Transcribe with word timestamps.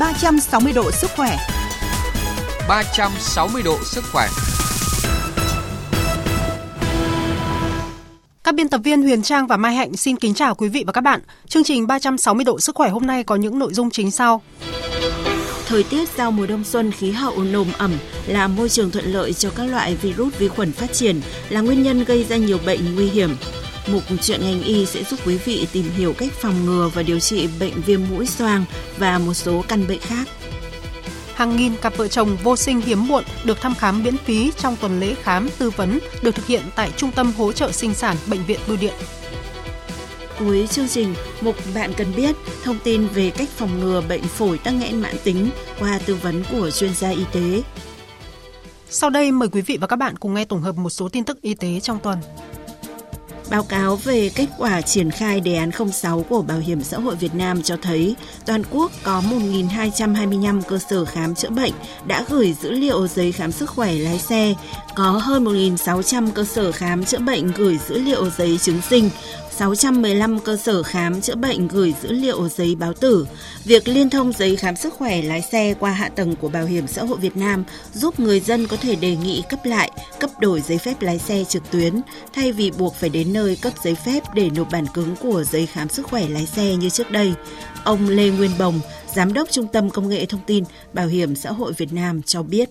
360 0.00 0.72
độ 0.72 0.90
sức 0.90 1.10
khỏe. 1.16 1.36
360 2.68 3.62
độ 3.62 3.78
sức 3.84 4.04
khỏe. 4.12 4.28
Các 8.44 8.54
biên 8.54 8.68
tập 8.68 8.80
viên 8.84 9.02
Huyền 9.02 9.22
Trang 9.22 9.46
và 9.46 9.56
Mai 9.56 9.74
Hạnh 9.74 9.96
xin 9.96 10.16
kính 10.16 10.34
chào 10.34 10.54
quý 10.54 10.68
vị 10.68 10.84
và 10.86 10.92
các 10.92 11.00
bạn. 11.00 11.20
Chương 11.48 11.64
trình 11.64 11.86
360 11.86 12.44
độ 12.44 12.60
sức 12.60 12.74
khỏe 12.74 12.88
hôm 12.88 13.06
nay 13.06 13.24
có 13.24 13.36
những 13.36 13.58
nội 13.58 13.74
dung 13.74 13.90
chính 13.90 14.10
sau. 14.10 14.42
Thời 15.66 15.82
tiết 15.82 16.08
giao 16.16 16.30
mùa 16.30 16.46
đông 16.46 16.64
xuân 16.64 16.92
khí 16.92 17.10
hậu 17.10 17.44
nồm 17.44 17.72
ẩm 17.78 17.92
là 18.26 18.48
môi 18.48 18.68
trường 18.68 18.90
thuận 18.90 19.04
lợi 19.04 19.32
cho 19.32 19.50
các 19.56 19.64
loại 19.64 19.94
virus 19.94 20.34
vi 20.38 20.48
khuẩn 20.48 20.72
phát 20.72 20.92
triển, 20.92 21.20
là 21.48 21.60
nguyên 21.60 21.82
nhân 21.82 22.04
gây 22.04 22.24
ra 22.24 22.36
nhiều 22.36 22.58
bệnh 22.66 22.94
nguy 22.94 23.08
hiểm. 23.08 23.36
Mục 23.86 24.02
chuyện 24.22 24.40
ngành 24.42 24.62
y 24.62 24.86
sẽ 24.86 25.04
giúp 25.04 25.20
quý 25.26 25.36
vị 25.36 25.66
tìm 25.72 25.84
hiểu 25.96 26.12
cách 26.12 26.32
phòng 26.32 26.66
ngừa 26.66 26.90
và 26.94 27.02
điều 27.02 27.20
trị 27.20 27.48
bệnh 27.60 27.82
viêm 27.82 28.00
mũi 28.10 28.26
xoang 28.26 28.64
và 28.98 29.18
một 29.18 29.34
số 29.34 29.64
căn 29.68 29.88
bệnh 29.88 30.00
khác. 30.00 30.28
Hàng 31.34 31.56
nghìn 31.56 31.76
cặp 31.76 31.96
vợ 31.96 32.08
chồng 32.08 32.36
vô 32.42 32.56
sinh 32.56 32.80
hiếm 32.80 33.08
muộn 33.08 33.24
được 33.44 33.60
thăm 33.60 33.74
khám 33.74 34.02
miễn 34.02 34.16
phí 34.16 34.52
trong 34.58 34.76
tuần 34.80 35.00
lễ 35.00 35.14
khám 35.22 35.48
tư 35.58 35.70
vấn 35.70 35.98
được 36.22 36.34
thực 36.34 36.46
hiện 36.46 36.62
tại 36.76 36.90
Trung 36.96 37.10
tâm 37.12 37.32
Hỗ 37.32 37.52
trợ 37.52 37.72
Sinh 37.72 37.94
sản 37.94 38.16
Bệnh 38.26 38.44
viện 38.44 38.60
Bưu 38.68 38.76
điện. 38.76 38.94
Cuối 40.38 40.66
chương 40.70 40.88
trình, 40.88 41.14
mục 41.40 41.56
bạn 41.74 41.92
cần 41.96 42.12
biết 42.16 42.36
thông 42.64 42.78
tin 42.84 43.06
về 43.06 43.30
cách 43.30 43.48
phòng 43.56 43.80
ngừa 43.80 44.02
bệnh 44.08 44.22
phổi 44.22 44.58
tắc 44.58 44.74
nghẽn 44.74 45.00
mãn 45.00 45.16
tính 45.24 45.50
qua 45.78 46.00
tư 46.06 46.14
vấn 46.14 46.42
của 46.50 46.70
chuyên 46.70 46.94
gia 46.94 47.10
y 47.10 47.24
tế. 47.32 47.62
Sau 48.90 49.10
đây 49.10 49.32
mời 49.32 49.48
quý 49.48 49.60
vị 49.60 49.78
và 49.80 49.86
các 49.86 49.96
bạn 49.96 50.16
cùng 50.16 50.34
nghe 50.34 50.44
tổng 50.44 50.62
hợp 50.62 50.76
một 50.76 50.90
số 50.90 51.08
tin 51.08 51.24
tức 51.24 51.42
y 51.42 51.54
tế 51.54 51.80
trong 51.80 51.98
tuần. 51.98 52.18
Báo 53.50 53.62
cáo 53.62 53.96
về 53.96 54.30
kết 54.34 54.46
quả 54.58 54.80
triển 54.80 55.10
khai 55.10 55.40
đề 55.40 55.54
án 55.54 55.70
06 55.92 56.24
của 56.28 56.42
Bảo 56.42 56.58
hiểm 56.58 56.82
xã 56.82 56.98
hội 56.98 57.16
Việt 57.16 57.34
Nam 57.34 57.62
cho 57.62 57.76
thấy 57.82 58.16
toàn 58.46 58.62
quốc 58.70 58.92
có 59.02 59.22
1.225 59.30 60.62
cơ 60.62 60.78
sở 60.78 61.04
khám 61.04 61.34
chữa 61.34 61.50
bệnh 61.50 61.72
đã 62.06 62.24
gửi 62.28 62.54
dữ 62.62 62.70
liệu 62.70 63.06
giấy 63.06 63.32
khám 63.32 63.52
sức 63.52 63.70
khỏe 63.70 63.92
lái 63.92 64.18
xe, 64.18 64.54
có 64.94 65.10
hơn 65.10 65.44
1.600 65.44 66.30
cơ 66.30 66.44
sở 66.44 66.72
khám 66.72 67.04
chữa 67.04 67.18
bệnh 67.18 67.52
gửi 67.52 67.78
dữ 67.88 67.98
liệu 67.98 68.30
giấy 68.38 68.58
chứng 68.62 68.80
sinh, 68.90 69.10
615 69.60 70.38
cơ 70.38 70.56
sở 70.56 70.82
khám 70.82 71.20
chữa 71.20 71.34
bệnh 71.34 71.68
gửi 71.68 71.94
dữ 72.02 72.12
liệu 72.12 72.48
giấy 72.48 72.76
báo 72.80 72.92
tử. 72.92 73.26
Việc 73.64 73.88
liên 73.88 74.10
thông 74.10 74.32
giấy 74.32 74.56
khám 74.56 74.76
sức 74.76 74.94
khỏe 74.94 75.22
lái 75.22 75.42
xe 75.42 75.74
qua 75.80 75.90
hạ 75.90 76.08
tầng 76.08 76.36
của 76.36 76.48
Bảo 76.48 76.64
hiểm 76.64 76.86
xã 76.86 77.04
hội 77.04 77.18
Việt 77.18 77.36
Nam 77.36 77.64
giúp 77.94 78.20
người 78.20 78.40
dân 78.40 78.66
có 78.66 78.76
thể 78.76 78.96
đề 78.96 79.16
nghị 79.16 79.42
cấp 79.48 79.60
lại, 79.64 79.90
cấp 80.20 80.30
đổi 80.40 80.60
giấy 80.60 80.78
phép 80.78 80.94
lái 81.00 81.18
xe 81.18 81.44
trực 81.44 81.70
tuyến 81.70 82.00
thay 82.32 82.52
vì 82.52 82.70
buộc 82.78 82.94
phải 82.94 83.08
đến 83.08 83.32
nơi 83.32 83.58
cấp 83.62 83.72
giấy 83.82 83.94
phép 83.94 84.22
để 84.34 84.50
nộp 84.56 84.68
bản 84.72 84.86
cứng 84.94 85.14
của 85.22 85.44
giấy 85.44 85.66
khám 85.66 85.88
sức 85.88 86.06
khỏe 86.06 86.28
lái 86.28 86.46
xe 86.46 86.76
như 86.76 86.90
trước 86.90 87.10
đây. 87.10 87.34
Ông 87.84 88.08
Lê 88.08 88.30
Nguyên 88.30 88.50
Bồng, 88.58 88.80
Giám 89.14 89.32
đốc 89.32 89.50
Trung 89.50 89.66
tâm 89.72 89.90
Công 89.90 90.08
nghệ 90.08 90.26
Thông 90.26 90.40
tin 90.46 90.64
Bảo 90.92 91.06
hiểm 91.06 91.34
xã 91.34 91.52
hội 91.52 91.72
Việt 91.76 91.92
Nam 91.92 92.22
cho 92.22 92.42
biết. 92.42 92.70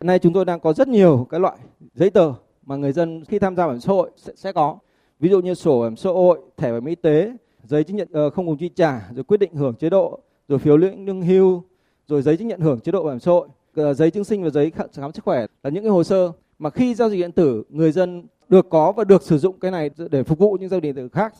Nay 0.00 0.18
chúng 0.18 0.32
tôi 0.32 0.44
đang 0.44 0.60
có 0.60 0.72
rất 0.72 0.88
nhiều 0.88 1.26
cái 1.30 1.40
loại 1.40 1.56
giấy 1.94 2.10
tờ 2.10 2.32
mà 2.66 2.76
người 2.76 2.92
dân 2.92 3.24
khi 3.28 3.38
tham 3.38 3.56
gia 3.56 3.64
bảo 3.64 3.72
hiểm 3.72 3.80
xã 3.80 3.92
hội 3.92 4.10
sẽ, 4.16 4.32
sẽ 4.36 4.52
có 4.52 4.78
ví 5.20 5.28
dụ 5.28 5.40
như 5.40 5.54
sổ 5.54 5.80
bảo 5.80 5.88
hiểm 5.88 5.96
xã 5.96 6.10
hội, 6.10 6.40
thẻ 6.56 6.66
bảo 6.66 6.74
hiểm 6.74 6.84
y 6.84 6.94
tế, 6.94 7.32
giấy 7.64 7.84
chứng 7.84 7.96
nhận 7.96 8.08
uh, 8.26 8.34
không 8.34 8.46
cùng 8.46 8.56
chi 8.56 8.70
trả, 8.76 9.00
rồi 9.14 9.24
quyết 9.24 9.40
định 9.40 9.54
hưởng 9.54 9.74
chế 9.74 9.90
độ, 9.90 10.18
rồi 10.48 10.58
phiếu 10.58 10.76
lĩnh 10.76 11.06
lương 11.06 11.22
hưu, 11.22 11.62
rồi 12.06 12.22
giấy 12.22 12.36
chứng 12.36 12.48
nhận 12.48 12.60
hưởng 12.60 12.80
chế 12.80 12.92
độ 12.92 13.02
bảo 13.02 13.12
hiểm 13.12 13.20
xã 13.20 13.30
hội, 13.30 13.48
uh, 13.80 13.96
giấy 13.96 14.10
chứng 14.10 14.24
sinh 14.24 14.44
và 14.44 14.50
giấy 14.50 14.72
khám 14.94 15.12
sức 15.12 15.24
khỏe 15.24 15.46
là 15.62 15.70
những 15.70 15.82
cái 15.84 15.90
hồ 15.90 16.04
sơ 16.04 16.32
mà 16.58 16.70
khi 16.70 16.94
giao 16.94 17.10
dịch 17.10 17.16
điện 17.16 17.32
tử 17.32 17.62
người 17.68 17.92
dân 17.92 18.22
được 18.48 18.66
có 18.70 18.92
và 18.92 19.04
được 19.04 19.22
sử 19.22 19.38
dụng 19.38 19.58
cái 19.60 19.70
này 19.70 19.90
để 20.10 20.22
phục 20.22 20.38
vụ 20.38 20.56
những 20.60 20.68
giao 20.68 20.80
dịch 20.80 20.82
điện 20.82 20.94
tử 20.94 21.08
khác. 21.08 21.34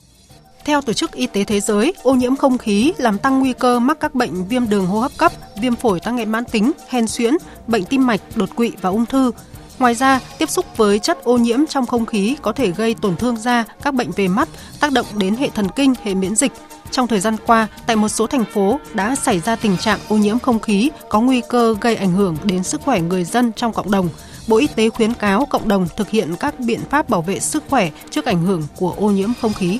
Theo 0.64 0.80
Tổ 0.82 0.92
chức 0.92 1.12
Y 1.12 1.26
tế 1.26 1.44
Thế 1.44 1.60
giới, 1.60 1.92
ô 2.02 2.14
nhiễm 2.14 2.36
không 2.36 2.58
khí 2.58 2.92
làm 2.98 3.18
tăng 3.18 3.40
nguy 3.40 3.52
cơ 3.52 3.78
mắc 3.78 4.00
các 4.00 4.14
bệnh 4.14 4.44
viêm 4.48 4.68
đường 4.68 4.86
hô 4.86 5.00
hấp 5.00 5.12
cấp, 5.18 5.32
viêm 5.62 5.76
phổi 5.76 6.00
tăng 6.00 6.16
nghẽn 6.16 6.30
mãn 6.30 6.44
tính, 6.52 6.72
hen 6.88 7.06
suyễn, 7.06 7.34
bệnh 7.66 7.84
tim 7.84 8.06
mạch, 8.06 8.20
đột 8.36 8.56
quỵ 8.56 8.72
và 8.80 8.90
ung 8.90 9.06
thư. 9.06 9.30
Ngoài 9.78 9.94
ra, 9.94 10.20
tiếp 10.38 10.50
xúc 10.50 10.76
với 10.76 10.98
chất 10.98 11.24
ô 11.24 11.36
nhiễm 11.36 11.66
trong 11.66 11.86
không 11.86 12.06
khí 12.06 12.36
có 12.42 12.52
thể 12.52 12.70
gây 12.70 12.94
tổn 12.94 13.16
thương 13.16 13.36
da, 13.36 13.64
các 13.82 13.94
bệnh 13.94 14.10
về 14.10 14.28
mắt, 14.28 14.48
tác 14.80 14.92
động 14.92 15.06
đến 15.14 15.36
hệ 15.36 15.48
thần 15.48 15.68
kinh, 15.76 15.94
hệ 16.04 16.14
miễn 16.14 16.34
dịch. 16.34 16.52
Trong 16.90 17.06
thời 17.06 17.20
gian 17.20 17.36
qua, 17.46 17.68
tại 17.86 17.96
một 17.96 18.08
số 18.08 18.26
thành 18.26 18.44
phố 18.44 18.80
đã 18.94 19.16
xảy 19.16 19.40
ra 19.40 19.56
tình 19.56 19.76
trạng 19.76 19.98
ô 20.08 20.16
nhiễm 20.16 20.38
không 20.38 20.60
khí 20.60 20.90
có 21.08 21.20
nguy 21.20 21.42
cơ 21.48 21.76
gây 21.80 21.96
ảnh 21.96 22.12
hưởng 22.12 22.36
đến 22.44 22.62
sức 22.62 22.80
khỏe 22.84 23.00
người 23.00 23.24
dân 23.24 23.52
trong 23.52 23.72
cộng 23.72 23.90
đồng. 23.90 24.08
Bộ 24.48 24.56
Y 24.56 24.66
tế 24.66 24.88
khuyến 24.88 25.14
cáo 25.14 25.46
cộng 25.46 25.68
đồng 25.68 25.86
thực 25.96 26.10
hiện 26.10 26.36
các 26.40 26.60
biện 26.60 26.80
pháp 26.90 27.08
bảo 27.08 27.22
vệ 27.22 27.40
sức 27.40 27.64
khỏe 27.70 27.90
trước 28.10 28.24
ảnh 28.24 28.42
hưởng 28.42 28.62
của 28.76 28.94
ô 28.96 29.10
nhiễm 29.10 29.30
không 29.40 29.52
khí. 29.52 29.78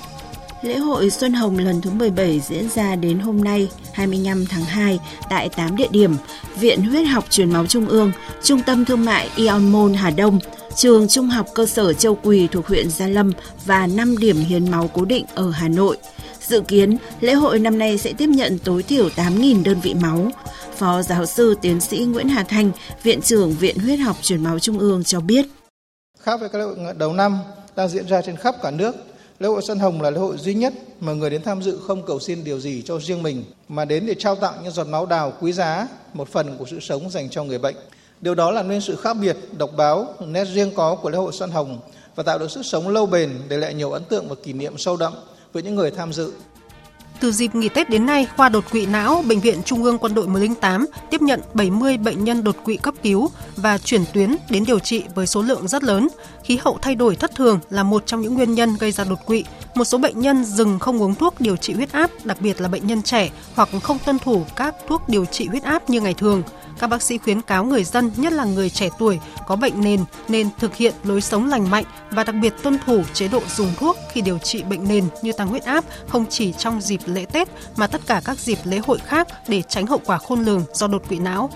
Lễ 0.67 0.77
hội 0.77 1.11
Xuân 1.11 1.33
Hồng 1.33 1.59
lần 1.59 1.81
thứ 1.81 1.91
17 1.91 2.41
diễn 2.41 2.69
ra 2.69 2.97
đến 2.97 3.19
hôm 3.19 3.45
nay 3.45 3.69
25 3.93 4.47
tháng 4.47 4.65
2 4.65 4.99
tại 5.31 5.49
8 5.49 5.77
địa 5.77 5.89
điểm: 5.91 6.17
Viện 6.61 6.83
Huyết 6.83 7.07
học 7.07 7.25
Truyền 7.31 7.53
máu 7.53 7.67
Trung 7.67 7.89
ương, 7.89 8.13
Trung 8.43 8.63
tâm 8.67 8.85
Thương 8.85 9.05
mại 9.05 9.29
Ion 9.37 9.73
Mall 9.73 9.95
Hà 9.95 10.11
Đông, 10.11 10.39
Trường 10.77 11.09
Trung 11.09 11.29
học 11.29 11.47
cơ 11.55 11.67
sở 11.67 11.93
Châu 11.93 12.15
Quỳ 12.23 12.47
thuộc 12.47 12.67
huyện 12.67 12.91
Gia 12.91 13.09
Lâm 13.09 13.33
và 13.65 13.87
5 13.87 14.19
điểm 14.19 14.37
hiến 14.37 14.71
máu 14.71 14.91
cố 14.95 15.05
định 15.05 15.25
ở 15.35 15.51
Hà 15.51 15.69
Nội. 15.69 15.97
Dự 16.41 16.61
kiến, 16.61 16.97
lễ 17.21 17.33
hội 17.33 17.59
năm 17.59 17.79
nay 17.79 17.99
sẽ 17.99 18.13
tiếp 18.13 18.29
nhận 18.29 18.59
tối 18.59 18.83
thiểu 18.83 19.09
8.000 19.09 19.63
đơn 19.65 19.81
vị 19.81 19.95
máu. 19.95 20.31
Phó 20.77 21.03
giáo 21.03 21.27
sư 21.27 21.55
tiến 21.63 21.81
sĩ 21.81 21.99
Nguyễn 21.99 22.29
Hà 22.29 22.43
Thanh, 22.43 22.71
Viện 23.03 23.21
trưởng 23.23 23.53
Viện 23.53 23.79
Huyết 23.79 23.99
học 23.99 24.17
Truyền 24.23 24.45
máu 24.45 24.59
Trung 24.59 24.79
ương 24.79 25.05
cho 25.05 25.21
biết. 25.21 25.47
Khác 26.21 26.41
với 26.41 26.49
các 26.49 26.59
lễ 26.59 26.65
hội 26.65 26.95
đầu 26.99 27.13
năm 27.13 27.39
đang 27.77 27.89
diễn 27.89 28.09
ra 28.09 28.23
trên 28.23 28.37
khắp 28.37 28.55
cả 28.63 28.71
nước, 28.71 28.95
Lễ 29.39 29.49
hội 29.49 29.63
Xuân 29.63 29.79
Hồng 29.79 30.03
là 30.03 30.11
lễ 30.11 30.19
hội 30.19 30.37
duy 30.39 30.55
nhất 30.55 30.73
mà 31.01 31.13
người 31.13 31.31
đến 31.31 31.43
tham 31.43 31.63
dự 31.63 31.79
không 31.87 32.03
cầu 32.07 32.21
xin 32.21 32.45
điều 32.45 32.61
gì 32.61 32.83
cho 32.83 32.99
riêng 32.99 33.23
mình, 33.23 33.45
mà 33.69 33.85
đến 33.85 34.07
để 34.07 34.15
trao 34.19 34.35
tặng 34.35 34.55
những 34.63 34.73
giọt 34.73 34.87
máu 34.87 35.07
đào 35.07 35.33
quý 35.41 35.53
giá, 35.53 35.89
một 36.13 36.29
phần 36.29 36.57
của 36.59 36.65
sự 36.71 36.81
sống 36.81 37.11
dành 37.11 37.31
cho 37.31 37.45
người 37.45 37.59
bệnh. 37.59 37.77
Điều 38.21 38.35
đó 38.35 38.51
làm 38.51 38.69
nên 38.69 38.81
sự 38.81 38.97
khác 38.97 39.17
biệt, 39.21 39.37
độc 39.59 39.77
đáo, 39.77 40.15
nét 40.21 40.45
riêng 40.45 40.71
có 40.75 40.95
của 40.95 41.11
lễ 41.11 41.19
hội 41.19 41.33
Xuân 41.33 41.51
Hồng 41.51 41.79
và 42.15 42.23
tạo 42.23 42.39
được 42.39 42.51
sức 42.51 42.67
sống 42.67 42.89
lâu 42.89 43.07
bền 43.07 43.31
để 43.49 43.57
lại 43.57 43.75
nhiều 43.75 43.91
ấn 43.91 44.05
tượng 44.05 44.29
và 44.29 44.35
kỷ 44.43 44.53
niệm 44.53 44.79
sâu 44.79 44.97
đậm 44.97 45.13
với 45.53 45.63
những 45.63 45.75
người 45.75 45.91
tham 45.91 46.13
dự. 46.13 46.33
Từ 47.21 47.33
dịp 47.33 47.55
nghỉ 47.55 47.69
Tết 47.69 47.91
đến 47.91 48.07
nay, 48.07 48.27
khoa 48.37 48.49
đột 48.49 48.65
quỵ 48.71 48.87
não 48.87 49.25
Bệnh 49.29 49.41
viện 49.41 49.63
Trung 49.65 49.85
ương 49.85 49.99
Quân 49.99 50.15
đội 50.15 50.29
108 50.29 50.87
tiếp 51.11 51.23
nhận 51.23 51.41
70 51.55 51.97
bệnh 51.97 52.25
nhân 52.25 52.45
đột 52.45 52.57
quỵ 52.65 52.77
cấp 52.77 52.95
cứu 53.03 53.31
và 53.57 53.79
chuyển 53.79 54.05
tuyến 54.13 54.37
đến 54.51 54.65
điều 54.67 54.79
trị 54.79 55.03
với 55.15 55.27
số 55.27 55.43
lượng 55.43 55.69
rất 55.69 55.85
lớn. 55.85 56.09
Khí 56.45 56.59
hậu 56.63 56.79
thay 56.83 56.95
đổi 56.95 57.17
thất 57.17 57.35
thường 57.35 57.61
là 57.71 57.83
một 57.83 58.07
trong 58.07 58.21
những 58.21 58.35
nguyên 58.35 58.55
nhân 58.55 58.77
gây 58.81 58.93
ra 58.93 59.05
đột 59.05 59.27
quỵ. 59.27 59.45
Một 59.75 59.85
số 59.85 59.99
bệnh 59.99 60.21
nhân 60.21 60.45
dừng 60.45 60.79
không 60.79 61.03
uống 61.03 61.15
thuốc 61.15 61.41
điều 61.41 61.57
trị 61.57 61.73
huyết 61.73 61.93
áp, 61.93 62.11
đặc 62.25 62.41
biệt 62.41 62.61
là 62.61 62.69
bệnh 62.69 62.87
nhân 62.87 63.03
trẻ 63.03 63.31
hoặc 63.55 63.69
không 63.83 63.99
tuân 64.07 64.19
thủ 64.19 64.45
các 64.57 64.75
thuốc 64.89 65.09
điều 65.09 65.25
trị 65.25 65.47
huyết 65.47 65.63
áp 65.63 65.91
như 65.91 66.01
ngày 66.01 66.15
thường. 66.15 66.43
Các 66.79 66.87
bác 66.87 67.03
sĩ 67.03 67.19
khuyến 67.19 67.43
cáo 67.43 67.65
người 67.65 67.85
dân, 67.85 68.11
nhất 68.17 68.33
là 68.33 68.45
người 68.45 68.71
trẻ 68.71 68.89
tuổi 68.99 69.19
có 69.47 69.57
bệnh 69.57 69.81
nền 69.81 70.05
nên 70.29 70.49
thực 70.59 70.77
hiện 70.77 70.95
lối 71.05 71.21
sống 71.21 71.49
lành 71.49 71.71
mạnh 71.71 71.85
và 72.11 72.25
đặc 72.25 72.35
biệt 72.43 72.55
tuân 72.63 72.79
thủ 72.87 73.03
chế 73.13 73.29
độ 73.29 73.43
dùng 73.57 73.73
thuốc 73.77 73.97
khi 74.13 74.21
điều 74.21 74.39
trị 74.39 74.63
bệnh 74.63 74.89
nền 74.89 75.05
như 75.23 75.33
tăng 75.33 75.49
huyết 75.49 75.65
áp 75.65 75.85
không 76.09 76.25
chỉ 76.31 76.53
trong 76.53 76.81
dịp 76.81 77.01
lễ 77.07 77.27
Tết 77.33 77.49
mà 77.77 77.87
tất 77.87 78.01
cả 78.07 78.21
các 78.25 78.39
dịp 78.39 78.59
lễ 78.65 78.81
hội 78.87 78.99
khác 78.99 79.29
để 79.49 79.63
tránh 79.63 79.87
hậu 79.87 80.01
quả 80.05 80.19
khôn 80.19 80.45
lường 80.45 80.65
do 80.73 80.87
đột 80.87 81.09
quỵ 81.09 81.19
não. 81.19 81.51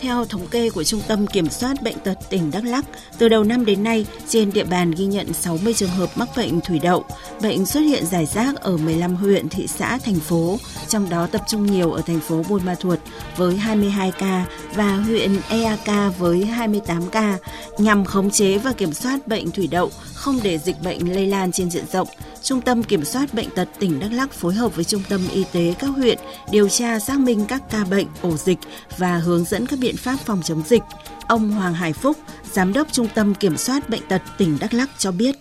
Theo 0.00 0.24
thống 0.24 0.46
kê 0.46 0.70
của 0.70 0.84
Trung 0.84 1.00
tâm 1.08 1.26
Kiểm 1.26 1.50
soát 1.50 1.82
Bệnh 1.82 1.98
tật 1.98 2.14
tỉnh 2.30 2.50
Đắk 2.50 2.64
Lắk, 2.64 2.84
từ 3.18 3.28
đầu 3.28 3.44
năm 3.44 3.64
đến 3.64 3.82
nay, 3.82 4.06
trên 4.28 4.52
địa 4.52 4.64
bàn 4.64 4.90
ghi 4.90 5.04
nhận 5.04 5.32
60 5.32 5.74
trường 5.74 5.90
hợp 5.90 6.18
mắc 6.18 6.28
bệnh 6.36 6.60
thủy 6.60 6.78
đậu. 6.78 7.04
Bệnh 7.42 7.66
xuất 7.66 7.80
hiện 7.80 8.06
rải 8.06 8.26
rác 8.26 8.56
ở 8.56 8.76
15 8.76 9.14
huyện, 9.14 9.48
thị 9.48 9.66
xã, 9.66 9.98
thành 9.98 10.14
phố, 10.14 10.58
trong 10.88 11.10
đó 11.10 11.26
tập 11.26 11.40
trung 11.48 11.66
nhiều 11.66 11.92
ở 11.92 12.02
thành 12.06 12.20
phố 12.20 12.42
Buôn 12.48 12.64
Ma 12.64 12.74
Thuột 12.74 12.98
với 13.36 13.56
22 13.56 14.12
ca 14.18 14.46
và 14.74 14.96
huyện 14.96 15.36
Eak 15.48 16.18
với 16.18 16.44
28 16.44 17.10
ca. 17.10 17.38
Nhằm 17.78 18.04
khống 18.04 18.30
chế 18.30 18.58
và 18.58 18.72
kiểm 18.72 18.92
soát 18.92 19.28
bệnh 19.28 19.50
thủy 19.50 19.68
đậu, 19.70 19.90
không 20.14 20.40
để 20.42 20.58
dịch 20.58 20.82
bệnh 20.82 21.14
lây 21.14 21.26
lan 21.26 21.52
trên 21.52 21.70
diện 21.70 21.84
rộng, 21.92 22.08
Trung 22.42 22.60
tâm 22.60 22.82
Kiểm 22.82 23.04
soát 23.04 23.34
Bệnh 23.34 23.50
tật 23.50 23.68
tỉnh 23.78 24.00
Đắk 24.00 24.12
Lắk 24.12 24.32
phối 24.32 24.54
hợp 24.54 24.76
với 24.76 24.84
Trung 24.84 25.02
tâm 25.08 25.20
Y 25.32 25.44
tế 25.52 25.74
các 25.78 25.86
huyện 25.86 26.18
điều 26.50 26.68
tra 26.68 26.98
xác 26.98 27.18
minh 27.18 27.44
các 27.48 27.62
ca 27.70 27.84
bệnh, 27.84 28.06
ổ 28.22 28.36
dịch 28.36 28.58
và 28.98 29.16
hướng 29.16 29.44
dẫn 29.44 29.66
các 29.66 29.78
biện 29.78 29.85
biện 29.86 29.96
pháp 29.96 30.16
phòng 30.16 30.42
chống 30.42 30.62
dịch. 30.66 30.82
Ông 31.28 31.50
Hoàng 31.50 31.74
Hải 31.74 31.92
Phúc, 31.92 32.16
Giám 32.42 32.72
đốc 32.72 32.92
Trung 32.92 33.08
tâm 33.14 33.34
Kiểm 33.34 33.56
soát 33.56 33.88
Bệnh 33.90 34.00
tật 34.08 34.22
tỉnh 34.38 34.56
Đắk 34.60 34.74
Lắk 34.74 34.88
cho 34.98 35.12
biết. 35.12 35.34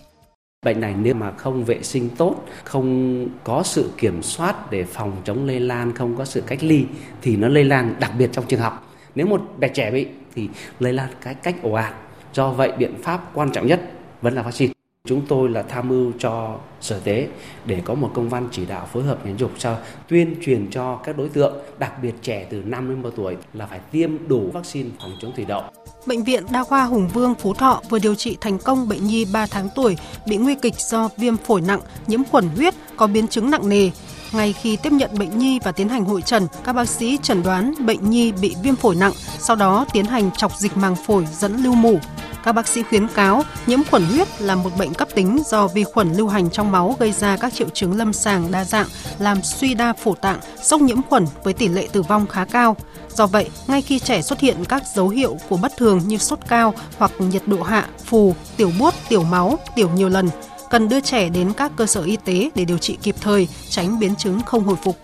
Bệnh 0.66 0.82
này 0.82 0.96
nếu 1.02 1.16
mà 1.16 1.32
không 1.32 1.66
vệ 1.66 1.84
sinh 1.84 2.10
tốt, 2.10 2.46
không 2.64 3.28
có 3.44 3.64
sự 3.64 3.92
kiểm 3.98 4.24
soát 4.24 4.72
để 4.72 4.84
phòng 4.84 5.12
chống 5.24 5.46
lây 5.46 5.60
lan, 5.60 5.96
không 5.96 6.18
có 6.18 6.26
sự 6.26 6.44
cách 6.48 6.64
ly 6.64 6.86
thì 7.22 7.36
nó 7.36 7.48
lây 7.48 7.64
lan 7.64 7.96
đặc 8.00 8.12
biệt 8.18 8.30
trong 8.32 8.46
trường 8.48 8.60
học. 8.60 8.94
Nếu 9.16 9.28
một 9.28 9.42
bé 9.60 9.68
trẻ 9.68 9.92
bị 9.92 10.08
thì 10.36 10.50
lây 10.80 10.94
lan 10.94 11.10
cái 11.22 11.34
cách 11.34 11.56
ồ 11.62 11.72
ạt. 11.72 11.94
Do 12.34 12.50
vậy 12.50 12.72
biện 12.78 12.94
pháp 13.04 13.32
quan 13.34 13.52
trọng 13.52 13.68
nhất 13.68 13.82
vẫn 14.22 14.34
là 14.34 14.42
vaccine. 14.42 14.75
Chúng 15.06 15.22
tôi 15.28 15.50
là 15.50 15.62
tham 15.62 15.90
mưu 15.90 16.12
cho 16.19 16.56
Sở 16.81 17.00
Tế 17.00 17.28
để 17.66 17.81
có 17.86 17.94
một 17.94 18.12
công 18.13 18.30
văn 18.30 18.48
chỉ 18.52 18.66
đạo 18.66 18.88
phối 18.94 19.04
hợp 19.04 19.25
ngành 19.25 19.38
dục 19.38 19.52
cho 19.57 19.75
tuyên 20.07 20.36
truyền 20.46 20.69
cho 20.72 20.96
các 20.96 21.18
đối 21.18 21.30
tượng, 21.30 21.54
đặc 21.80 21.92
biệt 22.02 22.13
trẻ 22.22 22.48
từ 22.50 22.63
5 22.66 22.90
đến 22.90 23.02
10 23.02 23.12
tuổi 23.12 23.36
là 23.54 23.66
phải 23.66 23.80
tiêm 23.92 24.28
đủ 24.28 24.52
vaccine 24.54 24.90
phòng 25.00 25.12
chống 25.22 25.31
thủy 25.36 25.46
đậu. 25.46 25.63
Bệnh 26.06 26.24
viện 26.24 26.44
Đa 26.52 26.63
khoa 26.63 26.84
Hùng 26.84 27.07
Vương 27.13 27.36
Phú 27.36 27.54
Thọ 27.54 27.81
vừa 27.90 28.00
điều 28.00 28.16
trị 28.16 28.38
thành 28.42 28.60
công 28.60 28.90
bệnh 28.90 29.06
nhi 29.06 29.25
3 29.34 29.48
tháng 29.48 29.69
tuổi 29.75 29.98
bị 30.28 30.38
nguy 30.38 30.56
kịch 30.56 30.75
do 30.78 31.10
viêm 31.18 31.38
phổi 31.38 31.62
nặng, 31.62 31.81
nhiễm 32.08 32.24
khuẩn 32.24 32.50
huyết, 32.56 32.74
có 32.98 33.08
biến 33.08 33.28
chứng 33.28 33.51
nặng 33.51 33.69
nề. 33.69 33.90
ngay 34.34 34.54
khi 34.54 34.75
tiếp 34.75 34.92
nhận 34.94 35.12
bệnh 35.19 35.40
nhi 35.40 35.60
và 35.63 35.72
tiến 35.72 35.90
hành 35.90 36.06
hội 36.06 36.22
trần, 36.22 36.48
các 36.63 36.74
bác 36.74 36.90
sĩ 36.90 37.19
chẩn 37.22 37.44
đoán 37.44 37.74
bệnh 37.86 38.10
nhi 38.10 38.31
bị 38.31 38.56
viêm 38.63 38.75
phổi 38.75 38.96
nặng, 38.96 39.13
sau 39.40 39.56
đó 39.56 39.86
tiến 39.94 40.06
hành 40.06 40.31
chọc 40.31 40.51
dịch 40.60 40.78
màng 40.78 40.96
phổi 40.96 41.28
dẫn 41.31 41.63
lưu 41.63 41.75
mủ. 41.75 42.00
Các 42.46 42.52
bác 42.52 42.68
sĩ 42.68 42.84
khuyến 42.84 43.08
cáo 43.08 43.44
nhiễm 43.68 43.84
khuẩn 43.84 44.04
huyết 44.04 44.42
là 44.42 44.56
một 44.56 44.70
bệnh 44.78 44.94
cấp 44.94 45.08
tính 45.16 45.40
do 45.46 45.68
vi 45.68 45.84
khuẩn 45.84 46.14
lưu 46.14 46.28
hành 46.28 46.50
trong 46.50 46.72
máu 46.72 46.96
gây 47.00 47.12
ra 47.12 47.38
các 47.38 47.54
triệu 47.54 47.70
chứng 47.70 47.98
lâm 47.98 48.14
sàng 48.14 48.52
đa 48.52 48.64
dạng, 48.64 48.88
làm 49.20 49.42
suy 49.44 49.74
đa 49.74 49.94
phổ 49.94 50.16
tạng, 50.16 50.40
sốc 50.62 50.82
nhiễm 50.82 51.02
khuẩn 51.02 51.26
với 51.44 51.54
tỷ 51.54 51.68
lệ 51.68 51.88
tử 51.92 52.02
vong 52.02 52.28
khá 52.28 52.46
cao. 52.46 52.76
Do 53.10 53.28
vậy, 53.28 53.50
ngay 53.68 53.82
khi 53.82 54.00
trẻ 54.00 54.22
xuất 54.22 54.40
hiện 54.40 54.66
các 54.66 54.84
dấu 54.96 55.10
hiệu 55.10 55.38
của 55.50 55.58
bất 55.58 55.78
thường 55.78 56.02
như 56.06 56.18
sốt 56.18 56.40
cao 56.48 56.74
hoặc 56.98 57.12
nhiệt 57.20 57.44
độ 57.46 57.64
hạ, 57.64 57.88
phù, 58.06 58.36
tiểu 58.58 58.72
buốt, 58.80 58.94
tiểu 59.10 59.24
máu, 59.24 59.60
tiểu 59.76 59.90
nhiều 59.90 60.10
lần, 60.10 60.30
cần 60.70 60.90
đưa 60.90 61.02
trẻ 61.02 61.30
đến 61.30 61.54
các 61.54 61.72
cơ 61.76 61.86
sở 61.86 62.04
y 62.04 62.18
tế 62.26 62.50
để 62.56 62.66
điều 62.66 62.78
trị 62.78 62.98
kịp 63.02 63.16
thời, 63.22 63.48
tránh 63.70 64.00
biến 64.00 64.16
chứng 64.16 64.40
không 64.46 64.64
hồi 64.64 64.76
phục. 64.84 64.98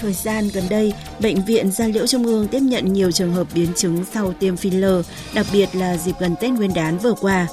Thời 0.00 0.12
gian 0.12 0.48
gần 0.52 0.64
đây, 0.70 0.92
Bệnh 1.20 1.44
viện 1.44 1.72
Gia 1.72 1.86
Liễu 1.86 2.06
Trung 2.06 2.24
ương 2.24 2.48
tiếp 2.48 2.60
nhận 2.60 2.92
nhiều 2.92 3.10
trường 3.10 3.32
hợp 3.32 3.46
biến 3.54 3.68
chứng 3.76 4.04
sau 4.14 4.32
tiêm 4.32 4.54
filler, 4.54 5.02
đặc 5.34 5.46
biệt 5.52 5.68
là 5.72 5.96
dịp 5.96 6.14
gần 6.20 6.34
Tết 6.40 6.50
Nguyên 6.50 6.74
đán 6.74 6.98
vừa 6.98 7.12
qua. 7.12 7.46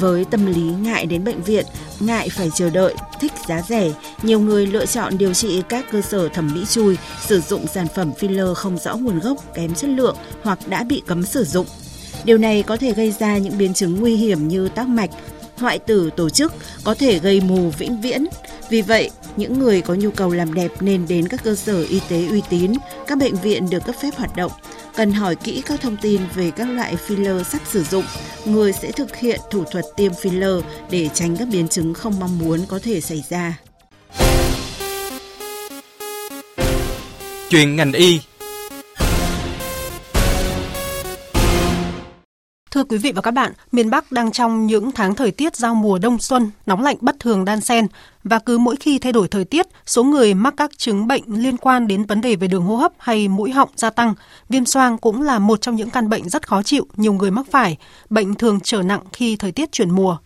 Với 0.00 0.24
tâm 0.24 0.46
lý 0.46 0.60
ngại 0.60 1.06
đến 1.06 1.24
bệnh 1.24 1.42
viện, 1.42 1.66
ngại 2.00 2.28
phải 2.28 2.50
chờ 2.54 2.70
đợi, 2.70 2.94
thích 3.20 3.32
giá 3.48 3.62
rẻ, 3.68 3.92
nhiều 4.22 4.40
người 4.40 4.66
lựa 4.66 4.86
chọn 4.86 5.18
điều 5.18 5.34
trị 5.34 5.62
các 5.68 5.84
cơ 5.92 6.00
sở 6.00 6.28
thẩm 6.28 6.54
mỹ 6.54 6.64
chui, 6.68 6.96
sử 7.26 7.40
dụng 7.40 7.66
sản 7.66 7.86
phẩm 7.94 8.12
filler 8.20 8.54
không 8.54 8.78
rõ 8.78 8.96
nguồn 8.96 9.18
gốc, 9.18 9.54
kém 9.54 9.74
chất 9.74 9.90
lượng 9.90 10.16
hoặc 10.42 10.58
đã 10.68 10.84
bị 10.84 11.02
cấm 11.06 11.22
sử 11.22 11.44
dụng. 11.44 11.66
Điều 12.24 12.38
này 12.38 12.62
có 12.62 12.76
thể 12.76 12.92
gây 12.92 13.14
ra 13.18 13.38
những 13.38 13.58
biến 13.58 13.74
chứng 13.74 14.00
nguy 14.00 14.16
hiểm 14.16 14.48
như 14.48 14.68
tắc 14.68 14.88
mạch, 14.88 15.10
hoại 15.56 15.78
tử 15.78 16.10
tổ 16.16 16.28
chức, 16.28 16.52
có 16.84 16.94
thể 16.94 17.18
gây 17.18 17.40
mù 17.40 17.70
vĩnh 17.78 18.00
viễn. 18.00 18.26
Vì 18.70 18.82
vậy, 18.82 19.10
những 19.38 19.58
người 19.58 19.80
có 19.80 19.94
nhu 19.94 20.10
cầu 20.10 20.30
làm 20.30 20.54
đẹp 20.54 20.72
nên 20.80 21.06
đến 21.08 21.28
các 21.28 21.40
cơ 21.44 21.54
sở 21.54 21.82
y 21.82 22.00
tế 22.08 22.26
uy 22.26 22.42
tín, 22.50 22.72
các 23.06 23.18
bệnh 23.18 23.34
viện 23.34 23.70
được 23.70 23.84
cấp 23.86 23.94
phép 24.02 24.10
hoạt 24.16 24.36
động, 24.36 24.52
cần 24.96 25.12
hỏi 25.12 25.36
kỹ 25.36 25.62
các 25.66 25.80
thông 25.80 25.96
tin 25.96 26.20
về 26.34 26.50
các 26.50 26.64
loại 26.64 26.96
filler 27.06 27.42
sắp 27.42 27.62
sử 27.66 27.84
dụng. 27.84 28.04
Người 28.44 28.72
sẽ 28.72 28.92
thực 28.92 29.16
hiện 29.16 29.40
thủ 29.50 29.64
thuật 29.64 29.84
tiêm 29.96 30.12
filler 30.12 30.62
để 30.90 31.08
tránh 31.14 31.36
các 31.36 31.48
biến 31.52 31.68
chứng 31.68 31.94
không 31.94 32.20
mong 32.20 32.38
muốn 32.38 32.60
có 32.68 32.78
thể 32.82 33.00
xảy 33.00 33.24
ra. 33.28 33.58
Chuyện 37.50 37.76
ngành 37.76 37.92
y 37.92 38.20
Thưa 42.78 42.84
quý 42.84 42.98
vị 42.98 43.12
và 43.12 43.22
các 43.22 43.30
bạn, 43.30 43.52
miền 43.72 43.90
Bắc 43.90 44.12
đang 44.12 44.32
trong 44.32 44.66
những 44.66 44.92
tháng 44.92 45.14
thời 45.14 45.30
tiết 45.30 45.56
giao 45.56 45.74
mùa 45.74 45.98
đông 45.98 46.18
xuân, 46.18 46.50
nóng 46.66 46.82
lạnh 46.82 46.96
bất 47.00 47.16
thường 47.20 47.44
đan 47.44 47.60
xen 47.60 47.86
và 48.24 48.38
cứ 48.38 48.58
mỗi 48.58 48.76
khi 48.76 48.98
thay 48.98 49.12
đổi 49.12 49.28
thời 49.28 49.44
tiết, 49.44 49.66
số 49.86 50.04
người 50.04 50.34
mắc 50.34 50.54
các 50.56 50.78
chứng 50.78 51.06
bệnh 51.06 51.22
liên 51.26 51.56
quan 51.56 51.86
đến 51.86 52.04
vấn 52.04 52.20
đề 52.20 52.36
về 52.36 52.48
đường 52.48 52.62
hô 52.62 52.76
hấp 52.76 52.92
hay 52.98 53.28
mũi 53.28 53.50
họng 53.50 53.68
gia 53.76 53.90
tăng. 53.90 54.14
Viêm 54.48 54.64
xoang 54.64 54.98
cũng 54.98 55.22
là 55.22 55.38
một 55.38 55.60
trong 55.60 55.76
những 55.76 55.90
căn 55.90 56.08
bệnh 56.08 56.28
rất 56.28 56.48
khó 56.48 56.62
chịu, 56.62 56.86
nhiều 56.96 57.12
người 57.12 57.30
mắc 57.30 57.46
phải. 57.50 57.76
Bệnh 58.10 58.34
thường 58.34 58.60
trở 58.60 58.82
nặng 58.82 59.00
khi 59.12 59.36
thời 59.36 59.52
tiết 59.52 59.72
chuyển 59.72 59.90
mùa. 59.90 60.16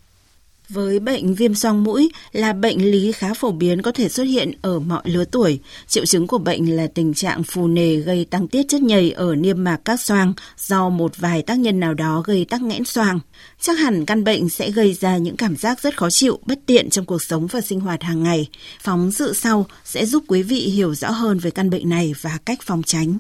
Với 0.73 1.01
bệnh 1.01 1.35
viêm 1.35 1.55
xoang 1.55 1.85
mũi 1.85 2.11
là 2.33 2.53
bệnh 2.53 2.91
lý 2.91 3.13
khá 3.13 3.35
phổ 3.35 3.51
biến 3.51 3.83
có 3.83 3.93
thể 3.93 4.09
xuất 4.09 4.23
hiện 4.23 4.53
ở 4.63 4.79
mọi 4.79 5.03
lứa 5.05 5.25
tuổi. 5.25 5.61
Triệu 5.87 6.07
chứng 6.07 6.27
của 6.27 6.39
bệnh 6.39 6.77
là 6.77 6.87
tình 6.87 7.15
trạng 7.15 7.43
phù 7.43 7.69
nề 7.69 7.97
gây 7.97 8.25
tăng 8.25 8.49
tiết 8.49 8.69
chất 8.69 8.83
nhầy 8.83 9.11
ở 9.11 9.35
niêm 9.35 9.65
mạc 9.65 9.77
các 9.85 10.01
xoang 10.01 10.33
do 10.59 10.89
một 10.89 11.17
vài 11.17 11.43
tác 11.43 11.59
nhân 11.59 11.81
nào 11.81 11.95
đó 11.95 12.23
gây 12.27 12.45
tắc 12.45 12.63
nghẽn 12.63 12.85
xoang. 12.85 13.21
Chắc 13.61 13.79
hẳn 13.79 14.07
căn 14.07 14.25
bệnh 14.25 14.49
sẽ 14.49 14.71
gây 14.71 14.93
ra 14.93 15.17
những 15.17 15.37
cảm 15.37 15.57
giác 15.57 15.81
rất 15.81 15.97
khó 15.97 16.11
chịu, 16.11 16.39
bất 16.47 16.59
tiện 16.67 16.91
trong 16.91 17.05
cuộc 17.05 17.23
sống 17.23 17.47
và 17.47 17.61
sinh 17.61 17.81
hoạt 17.81 18.03
hàng 18.03 18.23
ngày. 18.23 18.49
Phóng 18.81 19.13
sự 19.13 19.33
sau 19.33 19.67
sẽ 19.85 20.07
giúp 20.07 20.25
quý 20.27 20.43
vị 20.43 20.61
hiểu 20.61 20.95
rõ 20.95 21.11
hơn 21.11 21.39
về 21.39 21.51
căn 21.51 21.71
bệnh 21.71 21.89
này 21.89 22.15
và 22.21 22.39
cách 22.45 22.59
phòng 22.63 22.83
tránh. 22.87 23.19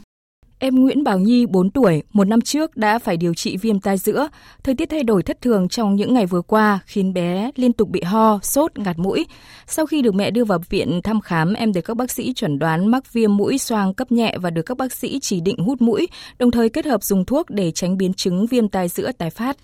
Em 0.64 0.74
Nguyễn 0.74 1.04
Bảo 1.04 1.18
Nhi, 1.18 1.46
4 1.46 1.70
tuổi, 1.70 2.02
một 2.12 2.24
năm 2.24 2.40
trước 2.40 2.76
đã 2.76 2.98
phải 2.98 3.16
điều 3.16 3.34
trị 3.34 3.56
viêm 3.56 3.80
tai 3.80 3.98
giữa. 3.98 4.28
Thời 4.64 4.74
tiết 4.74 4.90
thay 4.90 5.02
đổi 5.02 5.22
thất 5.22 5.40
thường 5.40 5.68
trong 5.68 5.96
những 5.96 6.14
ngày 6.14 6.26
vừa 6.26 6.42
qua 6.42 6.78
khiến 6.86 7.12
bé 7.12 7.50
liên 7.56 7.72
tục 7.72 7.88
bị 7.88 8.02
ho, 8.02 8.38
sốt, 8.42 8.78
ngạt 8.78 8.98
mũi. 8.98 9.26
Sau 9.66 9.86
khi 9.86 10.02
được 10.02 10.14
mẹ 10.14 10.30
đưa 10.30 10.44
vào 10.44 10.58
viện 10.70 11.00
thăm 11.04 11.20
khám, 11.20 11.54
em 11.54 11.72
được 11.72 11.80
các 11.80 11.96
bác 11.96 12.10
sĩ 12.10 12.32
chuẩn 12.32 12.58
đoán 12.58 12.86
mắc 12.86 13.12
viêm 13.12 13.36
mũi 13.36 13.58
xoang 13.58 13.94
cấp 13.94 14.12
nhẹ 14.12 14.36
và 14.40 14.50
được 14.50 14.62
các 14.62 14.76
bác 14.76 14.92
sĩ 14.92 15.18
chỉ 15.22 15.40
định 15.40 15.58
hút 15.58 15.82
mũi, 15.82 16.08
đồng 16.38 16.50
thời 16.50 16.68
kết 16.68 16.86
hợp 16.86 17.02
dùng 17.02 17.24
thuốc 17.24 17.50
để 17.50 17.70
tránh 17.70 17.96
biến 17.96 18.14
chứng 18.14 18.46
viêm 18.46 18.68
tai 18.68 18.88
giữa 18.88 19.12
tái 19.12 19.30
phát. 19.30 19.56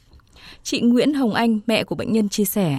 Chị 0.63 0.81
Nguyễn 0.81 1.15
Hồng 1.15 1.35
Anh, 1.35 1.61
mẹ 1.67 1.85
của 1.85 1.95
bệnh 1.95 2.13
nhân 2.13 2.29
chia 2.29 2.45
sẻ. 2.45 2.79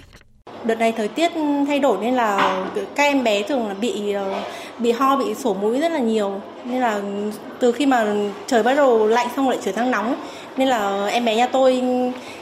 Đợt 0.63 0.75
này 0.75 0.91
thời 0.91 1.07
tiết 1.07 1.31
thay 1.67 1.79
đổi 1.79 1.97
nên 2.01 2.15
là 2.15 2.61
các 2.95 3.03
em 3.03 3.23
bé 3.23 3.43
thường 3.43 3.67
là 3.67 3.73
bị 3.73 4.11
ờ, 4.11 4.41
bị 4.79 4.91
ho 4.91 5.15
bị 5.15 5.35
sổ 5.35 5.53
mũi 5.53 5.79
rất 5.79 5.91
là 5.91 5.99
nhiều. 5.99 6.41
Nên 6.65 6.81
là 6.81 7.01
từ 7.59 7.71
khi 7.71 7.85
mà 7.85 8.15
trời 8.47 8.63
bắt 8.63 8.73
đầu 8.73 9.07
lạnh 9.07 9.27
xong 9.35 9.49
lại 9.49 9.57
trở 9.65 9.71
sang 9.71 9.91
nóng 9.91 10.15
nên 10.57 10.67
là 10.67 11.07
em 11.07 11.25
bé 11.25 11.35
nhà 11.35 11.47
tôi 11.47 11.83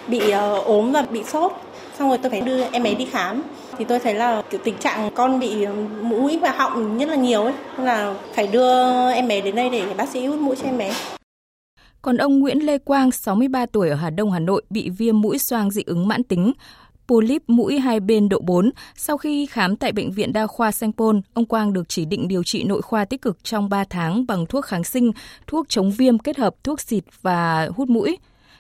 bị 0.07 0.29
ờ, 0.29 0.59
ốm 0.59 0.91
và 0.91 1.01
bị 1.01 1.23
sốt. 1.23 1.51
Xong 1.99 2.09
rồi 2.09 2.17
tôi 2.17 2.29
phải 2.29 2.41
đưa 2.41 2.63
em 2.71 2.83
bé 2.83 2.93
đi 2.93 3.05
khám. 3.05 3.43
Thì 3.77 3.85
tôi 3.85 3.99
thấy 3.99 4.13
là 4.13 4.41
kiểu 4.49 4.59
tình 4.63 4.77
trạng 4.77 5.09
con 5.15 5.39
bị 5.39 5.65
mũi 6.01 6.39
và 6.41 6.51
họng 6.51 6.97
rất 6.97 7.09
là 7.09 7.15
nhiều 7.15 7.43
ấy. 7.43 7.53
Nên 7.77 7.85
là 7.85 8.13
phải 8.33 8.47
đưa 8.47 9.11
em 9.11 9.27
bé 9.27 9.41
đến 9.41 9.55
đây 9.55 9.69
để 9.69 9.83
bác 9.97 10.09
sĩ 10.09 10.25
hút 10.25 10.39
mũi 10.39 10.55
cho 10.55 10.65
em 10.65 10.77
bé. 10.77 10.93
Còn 12.01 12.17
ông 12.17 12.39
Nguyễn 12.39 12.65
Lê 12.65 12.77
Quang, 12.77 13.11
63 13.11 13.65
tuổi 13.65 13.89
ở 13.89 13.95
Hà 13.95 14.09
Đông, 14.09 14.31
Hà 14.31 14.39
Nội 14.39 14.61
bị 14.69 14.89
viêm 14.89 15.21
mũi 15.21 15.37
xoang 15.37 15.71
dị 15.71 15.83
ứng 15.85 16.07
mãn 16.07 16.23
tính 16.23 16.53
polyp 17.07 17.43
mũi 17.47 17.79
hai 17.79 17.99
bên 17.99 18.29
độ 18.29 18.39
4. 18.39 18.71
Sau 18.95 19.17
khi 19.17 19.45
khám 19.45 19.75
tại 19.75 19.91
Bệnh 19.91 20.11
viện 20.11 20.33
Đa 20.33 20.47
khoa 20.47 20.71
Sanh 20.71 20.91
Pôn, 20.91 21.21
ông 21.33 21.45
Quang 21.45 21.73
được 21.73 21.89
chỉ 21.89 22.05
định 22.05 22.27
điều 22.27 22.43
trị 22.43 22.63
nội 22.63 22.81
khoa 22.81 23.05
tích 23.05 23.21
cực 23.21 23.43
trong 23.43 23.69
3 23.69 23.83
tháng 23.89 24.25
bằng 24.27 24.45
thuốc 24.45 24.65
kháng 24.65 24.83
sinh, 24.83 25.11
thuốc 25.47 25.65
chống 25.69 25.91
viêm 25.91 26.19
kết 26.19 26.37
hợp 26.37 26.55
thuốc 26.63 26.81
xịt 26.81 27.03
và 27.21 27.69
hút 27.75 27.89
mũi. 27.89 28.17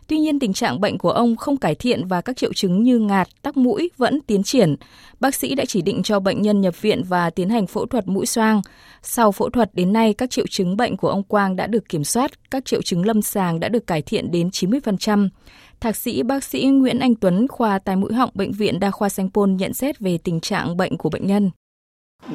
Tuy 0.07 0.17
nhiên 0.17 0.39
tình 0.39 0.53
trạng 0.53 0.81
bệnh 0.81 0.97
của 0.97 1.11
ông 1.11 1.35
không 1.35 1.57
cải 1.57 1.75
thiện 1.75 2.07
và 2.07 2.21
các 2.21 2.37
triệu 2.37 2.53
chứng 2.53 2.83
như 2.83 2.99
ngạt, 2.99 3.27
tắc 3.41 3.57
mũi 3.57 3.89
vẫn 3.97 4.21
tiến 4.21 4.43
triển. 4.43 4.75
Bác 5.19 5.35
sĩ 5.35 5.55
đã 5.55 5.65
chỉ 5.67 5.81
định 5.81 6.03
cho 6.03 6.19
bệnh 6.19 6.41
nhân 6.41 6.61
nhập 6.61 6.81
viện 6.81 7.03
và 7.03 7.29
tiến 7.29 7.49
hành 7.49 7.67
phẫu 7.67 7.85
thuật 7.85 8.07
mũi 8.07 8.25
xoang. 8.25 8.61
Sau 9.01 9.31
phẫu 9.31 9.49
thuật 9.49 9.69
đến 9.73 9.93
nay, 9.93 10.13
các 10.13 10.29
triệu 10.29 10.45
chứng 10.49 10.77
bệnh 10.77 10.97
của 10.97 11.09
ông 11.09 11.23
Quang 11.23 11.55
đã 11.55 11.67
được 11.67 11.89
kiểm 11.89 12.03
soát, 12.03 12.51
các 12.51 12.65
triệu 12.65 12.81
chứng 12.81 13.05
lâm 13.05 13.21
sàng 13.21 13.59
đã 13.59 13.69
được 13.69 13.87
cải 13.87 14.01
thiện 14.01 14.31
đến 14.31 14.49
90%. 14.49 15.29
Thạc 15.79 15.95
sĩ 15.95 16.23
bác 16.23 16.43
sĩ 16.43 16.65
Nguyễn 16.65 16.99
Anh 16.99 17.15
Tuấn, 17.15 17.47
khoa 17.47 17.79
tai 17.79 17.95
mũi 17.95 18.13
họng 18.13 18.29
Bệnh 18.33 18.51
viện 18.51 18.79
Đa 18.79 18.91
khoa 18.91 19.09
Sanh 19.09 19.29
Pôn 19.29 19.55
nhận 19.55 19.73
xét 19.73 19.99
về 19.99 20.17
tình 20.23 20.39
trạng 20.39 20.77
bệnh 20.77 20.97
của 20.97 21.09
bệnh 21.09 21.27
nhân. 21.27 21.51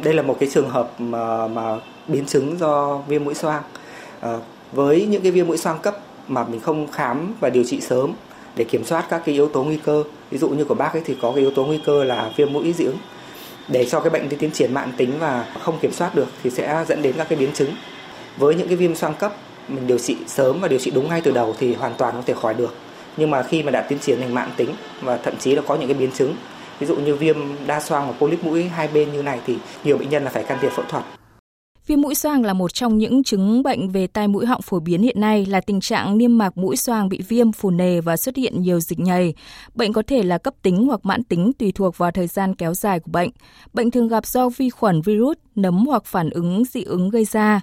Đây 0.03 0.15
là 0.15 0.23
một 0.23 0.37
cái 0.41 0.49
trường 0.53 0.71
hợp 0.71 1.01
mà, 1.01 1.49
mà 1.49 1.77
biến 2.09 2.27
chứng 2.27 2.59
do 2.59 2.99
viêm 3.09 3.25
mũi 3.25 3.35
xoang. 3.35 3.63
À, 4.21 4.39
với 4.73 5.07
những 5.07 5.23
cái 5.23 5.33
viêm 5.33 5.47
mũi 5.47 5.57
xoang 5.57 5.79
cấp 5.79 5.97
mà 6.29 6.45
mình 6.45 6.61
không 6.61 6.93
khám 6.93 7.35
và 7.41 7.51
điều 7.51 7.65
trị 7.65 7.81
sớm 7.81 8.13
để 8.57 8.65
kiểm 8.65 8.85
soát 8.85 9.07
các 9.09 9.23
cái 9.25 9.35
yếu 9.35 9.49
tố 9.49 9.65
nguy 9.65 9.77
cơ, 9.77 10.05
ví 10.31 10.39
dụ 10.39 10.49
như 10.49 10.65
của 10.65 10.75
bác 10.75 10.93
ấy 10.93 11.03
thì 11.05 11.17
có 11.23 11.33
cái 11.33 11.41
yếu 11.41 11.51
tố 11.51 11.65
nguy 11.65 11.81
cơ 11.87 12.05
là 12.05 12.33
viêm 12.37 12.53
mũi 12.53 12.73
dị 12.73 12.85
ứng. 12.85 12.99
Để 13.69 13.85
cho 13.85 14.01
cái 14.01 14.11
bệnh 14.11 14.29
tiến 14.29 14.51
triển 14.51 14.75
mạng 14.75 14.93
tính 14.97 15.13
và 15.19 15.55
không 15.63 15.79
kiểm 15.81 15.93
soát 15.93 16.15
được 16.15 16.29
thì 16.43 16.51
sẽ 16.51 16.85
dẫn 16.89 17.03
đến 17.03 17.15
các 17.19 17.29
cái 17.29 17.39
biến 17.39 17.53
chứng. 17.55 17.71
Với 18.39 18.55
những 18.55 18.69
cái 18.69 18.77
viêm 18.77 18.95
xoang 18.95 19.15
cấp 19.15 19.37
mình 19.69 19.87
điều 19.87 19.99
trị 19.99 20.17
sớm 20.27 20.61
và 20.61 20.69
điều 20.69 20.79
trị 20.79 20.91
đúng 20.91 21.09
ngay 21.09 21.21
từ 21.21 21.31
đầu 21.31 21.55
thì 21.59 21.75
hoàn 21.75 21.95
toàn 21.99 22.15
có 22.15 22.23
thể 22.27 22.35
khỏi 22.35 22.55
được 22.55 22.75
nhưng 23.17 23.31
mà 23.31 23.43
khi 23.43 23.63
mà 23.63 23.71
đã 23.71 23.83
tiến 23.83 23.99
triển 23.99 24.21
thành 24.21 24.35
mạng 24.35 24.51
tính 24.57 24.71
và 25.01 25.17
thậm 25.17 25.35
chí 25.39 25.55
là 25.55 25.63
có 25.67 25.75
những 25.75 25.89
cái 25.89 25.99
biến 25.99 26.13
chứng 26.13 26.35
ví 26.79 26.87
dụ 26.87 26.97
như 26.97 27.17
viêm 27.17 27.37
đa 27.67 27.81
xoang 27.81 28.07
và 28.07 28.13
polyp 28.19 28.45
mũi 28.45 28.69
hai 28.69 28.89
bên 28.89 29.13
như 29.13 29.23
này 29.23 29.41
thì 29.47 29.57
nhiều 29.85 29.99
bệnh 29.99 30.09
nhân 30.09 30.25
là 30.25 30.31
phải 30.31 30.45
can 30.45 30.59
thiệp 30.61 30.71
phẫu 30.71 30.85
thuật 30.89 31.05
Viêm 31.87 32.01
mũi 32.01 32.15
xoang 32.15 32.45
là 32.45 32.53
một 32.53 32.75
trong 32.75 32.99
những 32.99 33.25
chứng 33.25 33.63
bệnh 33.63 33.89
về 33.89 34.07
tai 34.07 34.29
mũi 34.29 34.47
họng 34.47 34.63
phổ 34.63 34.81
biến 34.81 35.03
hiện 35.03 35.21
nay 35.21 35.47
là 35.47 35.61
tình 35.61 35.81
trạng 35.81 36.19
niêm 36.19 36.39
mạc 36.39 36.59
mũi 36.59 36.77
xoang 36.77 37.09
bị 37.09 37.23
viêm, 37.29 37.53
phù 37.53 37.71
nề 37.71 38.01
và 38.01 38.17
xuất 38.17 38.37
hiện 38.37 38.63
nhiều 38.63 38.81
dịch 38.81 39.01
nhầy. 39.01 39.35
Bệnh 39.75 39.93
có 39.93 40.03
thể 40.07 40.23
là 40.23 40.39
cấp 40.39 40.55
tính 40.63 40.87
hoặc 40.87 41.01
mãn 41.03 41.25
tính 41.25 41.53
tùy 41.59 41.73
thuộc 41.73 41.99
vào 41.99 42.11
thời 42.11 42.27
gian 42.27 42.55
kéo 42.55 42.75
dài 42.75 43.01
của 43.01 43.11
bệnh. 43.13 43.31
Bệnh 43.73 43.91
thường 43.91 44.09
gặp 44.09 44.27
do 44.27 44.49
vi 44.49 44.71
khuẩn, 44.71 45.03
virus, 45.03 45.37
nấm 45.55 45.87
hoặc 45.87 46.05
phản 46.05 46.31
ứng 46.31 46.65
dị 46.65 46.83
ứng 46.83 47.11
gây 47.11 47.25
ra. 47.25 47.61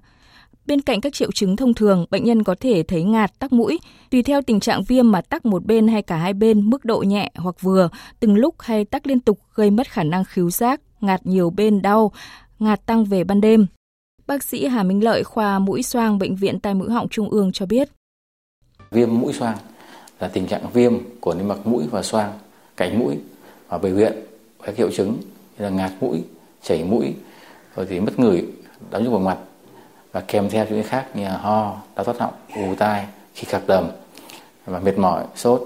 Bên 0.69 0.81
cạnh 0.81 1.01
các 1.01 1.13
triệu 1.13 1.31
chứng 1.31 1.55
thông 1.55 1.73
thường, 1.73 2.05
bệnh 2.11 2.23
nhân 2.23 2.43
có 2.43 2.55
thể 2.59 2.83
thấy 2.83 3.03
ngạt, 3.03 3.39
tắc 3.39 3.53
mũi, 3.53 3.79
tùy 4.09 4.23
theo 4.23 4.41
tình 4.41 4.59
trạng 4.59 4.83
viêm 4.83 5.11
mà 5.11 5.21
tắc 5.21 5.45
một 5.45 5.65
bên 5.65 5.87
hay 5.87 6.01
cả 6.01 6.17
hai 6.17 6.33
bên, 6.33 6.69
mức 6.69 6.85
độ 6.85 6.99
nhẹ 6.99 7.31
hoặc 7.35 7.61
vừa, 7.61 7.89
từng 8.19 8.35
lúc 8.35 8.55
hay 8.59 8.85
tắc 8.85 9.07
liên 9.07 9.19
tục 9.19 9.39
gây 9.55 9.71
mất 9.71 9.87
khả 9.87 10.03
năng 10.03 10.23
khứu 10.23 10.49
giác, 10.49 10.81
ngạt 11.01 11.25
nhiều 11.25 11.49
bên 11.49 11.81
đau, 11.81 12.11
ngạt 12.59 12.85
tăng 12.85 13.05
về 13.05 13.23
ban 13.23 13.41
đêm. 13.41 13.67
Bác 14.27 14.43
sĩ 14.43 14.65
Hà 14.67 14.83
Minh 14.83 15.03
Lợi, 15.03 15.23
khoa 15.23 15.59
mũi 15.59 15.83
xoang 15.83 16.19
Bệnh 16.19 16.35
viện 16.35 16.59
Tai 16.59 16.73
mũi 16.73 16.89
họng 16.89 17.09
Trung 17.09 17.29
ương 17.29 17.51
cho 17.51 17.65
biết. 17.65 17.89
Viêm 18.91 19.19
mũi 19.19 19.33
xoang 19.33 19.57
là 20.19 20.27
tình 20.27 20.47
trạng 20.47 20.69
viêm 20.73 20.93
của 21.19 21.33
niêm 21.33 21.47
mạc 21.47 21.67
mũi 21.67 21.83
và 21.91 22.03
xoang, 22.03 22.31
cánh 22.77 22.99
mũi 22.99 23.15
và 23.67 23.77
biểu 23.77 23.95
hiện 23.95 24.13
các 24.63 24.75
triệu 24.77 24.91
chứng 24.91 25.17
như 25.57 25.65
là 25.65 25.69
ngạt 25.69 25.91
mũi, 26.01 26.23
chảy 26.63 26.83
mũi, 26.83 27.13
rồi 27.75 27.85
thì 27.89 27.99
mất 27.99 28.19
ngửi, 28.19 28.45
đau 28.91 29.01
nhức 29.01 29.11
vào 29.11 29.21
mặt 29.21 29.37
và 30.11 30.21
kèm 30.21 30.49
theo 30.49 30.65
những 30.65 30.81
cái 30.81 30.89
khác 30.89 31.05
như 31.13 31.23
là 31.23 31.37
ho, 31.37 31.77
đau 31.95 32.03
thoát 32.03 32.19
họng, 32.19 32.33
ù 32.55 32.75
tai, 32.75 33.05
khi 33.33 33.45
khạc 33.45 33.67
đờm 33.67 33.87
và 34.65 34.79
mệt 34.79 34.97
mỏi, 34.97 35.23
sốt. 35.35 35.61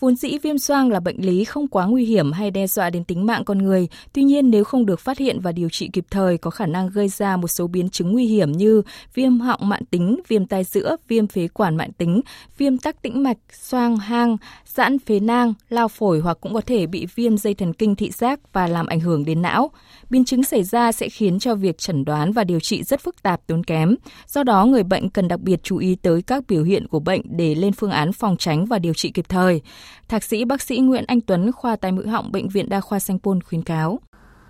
Vốn 0.00 0.16
dĩ 0.16 0.38
viêm 0.42 0.58
xoang 0.58 0.90
là 0.90 1.00
bệnh 1.00 1.26
lý 1.26 1.44
không 1.44 1.68
quá 1.68 1.86
nguy 1.86 2.04
hiểm 2.04 2.32
hay 2.32 2.50
đe 2.50 2.66
dọa 2.66 2.90
đến 2.90 3.04
tính 3.04 3.26
mạng 3.26 3.44
con 3.44 3.58
người, 3.58 3.88
tuy 4.12 4.22
nhiên 4.22 4.50
nếu 4.50 4.64
không 4.64 4.86
được 4.86 5.00
phát 5.00 5.18
hiện 5.18 5.40
và 5.40 5.52
điều 5.52 5.68
trị 5.68 5.90
kịp 5.92 6.04
thời 6.10 6.38
có 6.38 6.50
khả 6.50 6.66
năng 6.66 6.90
gây 6.90 7.08
ra 7.08 7.36
một 7.36 7.48
số 7.48 7.66
biến 7.66 7.88
chứng 7.88 8.12
nguy 8.12 8.26
hiểm 8.26 8.52
như 8.52 8.82
viêm 9.14 9.38
họng 9.40 9.68
mạn 9.68 9.84
tính, 9.84 10.20
viêm 10.28 10.46
tai 10.46 10.64
giữa, 10.64 10.96
viêm 11.08 11.26
phế 11.26 11.48
quản 11.48 11.76
mạn 11.76 11.92
tính, 11.92 12.20
viêm 12.58 12.78
tắc 12.78 13.02
tĩnh 13.02 13.22
mạch, 13.22 13.36
xoang 13.52 13.96
hang, 13.96 14.36
giãn 14.66 14.98
phế 14.98 15.20
nang, 15.20 15.54
lao 15.68 15.88
phổi 15.88 16.20
hoặc 16.20 16.38
cũng 16.40 16.54
có 16.54 16.60
thể 16.60 16.86
bị 16.86 17.06
viêm 17.14 17.36
dây 17.36 17.54
thần 17.54 17.72
kinh 17.72 17.94
thị 17.94 18.10
giác 18.10 18.52
và 18.52 18.66
làm 18.66 18.86
ảnh 18.86 19.00
hưởng 19.00 19.24
đến 19.24 19.42
não. 19.42 19.70
Biến 20.10 20.24
chứng 20.24 20.44
xảy 20.44 20.62
ra 20.62 20.92
sẽ 20.92 21.08
khiến 21.08 21.38
cho 21.38 21.54
việc 21.54 21.78
chẩn 21.78 22.04
đoán 22.04 22.32
và 22.32 22.44
điều 22.44 22.60
trị 22.60 22.82
rất 22.82 23.00
phức 23.00 23.22
tạp 23.22 23.46
tốn 23.46 23.64
kém. 23.64 23.94
Do 24.26 24.42
đó, 24.42 24.66
người 24.66 24.82
bệnh 24.82 25.10
cần 25.10 25.28
đặc 25.28 25.40
biệt 25.40 25.60
chú 25.62 25.76
ý 25.76 25.94
tới 25.94 26.22
các 26.22 26.44
biểu 26.48 26.64
hiện 26.64 26.86
của 26.86 27.00
bệnh 27.00 27.20
để 27.36 27.54
lên 27.54 27.72
phương 27.72 27.90
án 27.90 28.12
phòng 28.12 28.36
tránh 28.36 28.66
và 28.66 28.78
điều 28.78 28.94
trị 28.94 29.10
kịp 29.10 29.24
thời. 29.28 29.60
Thạc 30.08 30.24
sĩ 30.24 30.44
bác 30.44 30.62
sĩ 30.62 30.78
Nguyễn 30.78 31.04
Anh 31.08 31.20
Tuấn, 31.20 31.52
khoa 31.52 31.76
tai 31.76 31.92
mũi 31.92 32.08
họng 32.08 32.32
Bệnh 32.32 32.48
viện 32.48 32.68
Đa 32.68 32.80
khoa 32.80 32.98
Sanh 32.98 33.18
Pôn 33.18 33.40
khuyến 33.42 33.62
cáo. 33.62 33.98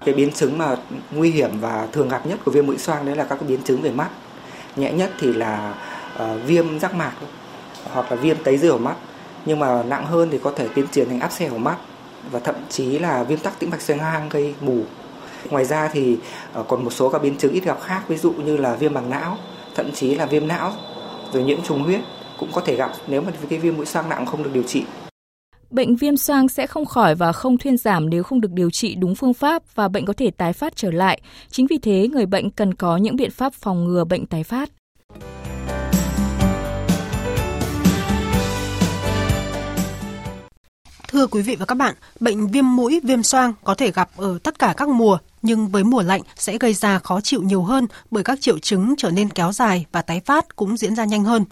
Cái 0.04 0.14
biến 0.14 0.32
chứng 0.32 0.58
mà 0.58 0.76
nguy 1.10 1.30
hiểm 1.30 1.50
và 1.60 1.88
thường 1.92 2.08
gặp 2.08 2.26
nhất 2.26 2.38
của 2.44 2.50
viêm 2.50 2.66
mũi 2.66 2.78
xoang 2.78 3.06
đấy 3.06 3.16
là 3.16 3.24
các 3.24 3.36
cái 3.40 3.48
biến 3.48 3.62
chứng 3.62 3.82
về 3.82 3.90
mắt. 3.90 4.08
Nhẹ 4.76 4.92
nhất 4.92 5.10
thì 5.20 5.32
là 5.32 5.74
uh, 6.22 6.44
viêm 6.46 6.80
giác 6.80 6.94
mạc 6.94 7.12
hoặc 7.92 8.10
là 8.10 8.16
viêm 8.16 8.36
tấy 8.44 8.58
rửa 8.58 8.76
mắt. 8.76 8.96
Nhưng 9.46 9.58
mà 9.58 9.82
nặng 9.82 10.06
hơn 10.06 10.28
thì 10.32 10.38
có 10.42 10.52
thể 10.56 10.68
tiến 10.74 10.86
triển 10.92 11.08
thành 11.08 11.20
áp 11.20 11.32
xe 11.32 11.46
ở 11.46 11.58
mắt 11.58 11.76
và 12.30 12.40
thậm 12.40 12.54
chí 12.68 12.98
là 12.98 13.22
viêm 13.22 13.38
tắc 13.38 13.58
tĩnh 13.58 13.70
mạch 13.70 13.82
xoang 13.82 13.98
hang 13.98 14.28
gây 14.28 14.54
mù. 14.60 14.80
Ngoài 15.50 15.64
ra 15.64 15.88
thì 15.92 16.18
uh, 16.60 16.68
còn 16.68 16.84
một 16.84 16.90
số 16.90 17.08
các 17.10 17.22
biến 17.22 17.36
chứng 17.36 17.52
ít 17.52 17.64
gặp 17.64 17.78
khác 17.82 18.02
ví 18.08 18.16
dụ 18.16 18.32
như 18.32 18.56
là 18.56 18.74
viêm 18.74 18.94
bằng 18.94 19.10
não, 19.10 19.38
thậm 19.74 19.92
chí 19.92 20.14
là 20.14 20.26
viêm 20.26 20.48
não 20.48 20.72
rồi 21.32 21.42
nhiễm 21.42 21.62
trùng 21.62 21.82
huyết 21.82 22.00
cũng 22.38 22.48
có 22.52 22.60
thể 22.60 22.76
gặp 22.76 22.90
nếu 23.06 23.22
mà 23.22 23.32
cái 23.48 23.58
viêm 23.58 23.76
mũi 23.76 23.86
xoang 23.86 24.08
nặng 24.08 24.26
không 24.26 24.42
được 24.42 24.50
điều 24.52 24.62
trị. 24.62 24.84
Bệnh 25.70 25.96
viêm 25.96 26.16
xoang 26.16 26.48
sẽ 26.48 26.66
không 26.66 26.86
khỏi 26.86 27.14
và 27.14 27.32
không 27.32 27.58
thuyên 27.58 27.76
giảm 27.76 28.10
nếu 28.10 28.22
không 28.22 28.40
được 28.40 28.52
điều 28.52 28.70
trị 28.70 28.94
đúng 28.94 29.14
phương 29.14 29.34
pháp 29.34 29.62
và 29.74 29.88
bệnh 29.88 30.04
có 30.04 30.12
thể 30.12 30.30
tái 30.30 30.52
phát 30.52 30.76
trở 30.76 30.90
lại. 30.90 31.20
Chính 31.50 31.66
vì 31.66 31.78
thế, 31.78 32.08
người 32.12 32.26
bệnh 32.26 32.50
cần 32.50 32.74
có 32.74 32.96
những 32.96 33.16
biện 33.16 33.30
pháp 33.30 33.54
phòng 33.54 33.84
ngừa 33.84 34.04
bệnh 34.04 34.26
tái 34.26 34.44
phát. 34.44 34.70
Thưa 41.08 41.26
quý 41.26 41.42
vị 41.42 41.56
và 41.56 41.66
các 41.66 41.74
bạn, 41.74 41.94
bệnh 42.20 42.48
viêm 42.48 42.76
mũi, 42.76 43.00
viêm 43.04 43.22
xoang 43.22 43.52
có 43.64 43.74
thể 43.74 43.90
gặp 43.90 44.10
ở 44.16 44.38
tất 44.42 44.58
cả 44.58 44.74
các 44.76 44.88
mùa, 44.88 45.18
nhưng 45.42 45.68
với 45.68 45.84
mùa 45.84 46.02
lạnh 46.02 46.22
sẽ 46.36 46.58
gây 46.58 46.74
ra 46.74 46.98
khó 46.98 47.20
chịu 47.20 47.42
nhiều 47.42 47.62
hơn 47.62 47.86
bởi 48.10 48.24
các 48.24 48.40
triệu 48.40 48.58
chứng 48.58 48.94
trở 48.98 49.10
nên 49.10 49.28
kéo 49.28 49.52
dài 49.52 49.86
và 49.92 50.02
tái 50.02 50.20
phát 50.24 50.56
cũng 50.56 50.76
diễn 50.76 50.94
ra 50.94 51.04
nhanh 51.04 51.24
hơn. 51.24 51.44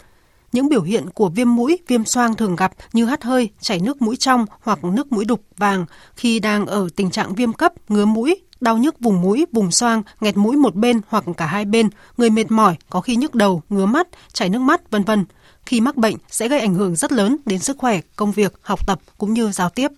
Những 0.56 0.68
biểu 0.68 0.82
hiện 0.82 1.10
của 1.10 1.28
viêm 1.28 1.56
mũi, 1.56 1.78
viêm 1.88 2.04
xoang 2.04 2.34
thường 2.34 2.56
gặp 2.56 2.72
như 2.92 3.04
hắt 3.04 3.24
hơi, 3.24 3.50
chảy 3.60 3.80
nước 3.80 4.02
mũi 4.02 4.16
trong 4.16 4.46
hoặc 4.62 4.84
nước 4.84 5.12
mũi 5.12 5.24
đục, 5.24 5.40
vàng 5.56 5.86
khi 6.14 6.40
đang 6.40 6.66
ở 6.66 6.88
tình 6.96 7.10
trạng 7.10 7.34
viêm 7.34 7.52
cấp, 7.52 7.72
ngứa 7.88 8.04
mũi, 8.04 8.36
đau 8.60 8.78
nhức 8.78 9.00
vùng 9.00 9.22
mũi, 9.22 9.46
vùng 9.52 9.70
xoang, 9.70 10.02
nghẹt 10.20 10.36
mũi 10.36 10.56
một 10.56 10.74
bên 10.74 11.00
hoặc 11.08 11.24
cả 11.36 11.46
hai 11.46 11.64
bên, 11.64 11.88
người 12.16 12.30
mệt 12.30 12.50
mỏi, 12.50 12.76
có 12.90 13.00
khi 13.00 13.16
nhức 13.16 13.34
đầu, 13.34 13.62
ngứa 13.68 13.86
mắt, 13.86 14.08
chảy 14.32 14.48
nước 14.48 14.58
mắt, 14.58 14.90
vân 14.90 15.02
vân. 15.02 15.24
Khi 15.66 15.80
mắc 15.80 15.96
bệnh 15.96 16.16
sẽ 16.28 16.48
gây 16.48 16.60
ảnh 16.60 16.74
hưởng 16.74 16.96
rất 16.96 17.12
lớn 17.12 17.36
đến 17.46 17.58
sức 17.58 17.78
khỏe, 17.78 18.00
công 18.16 18.32
việc, 18.32 18.54
học 18.62 18.86
tập 18.86 19.00
cũng 19.18 19.32
như 19.32 19.52
giao 19.52 19.70
tiếp. 19.70 19.90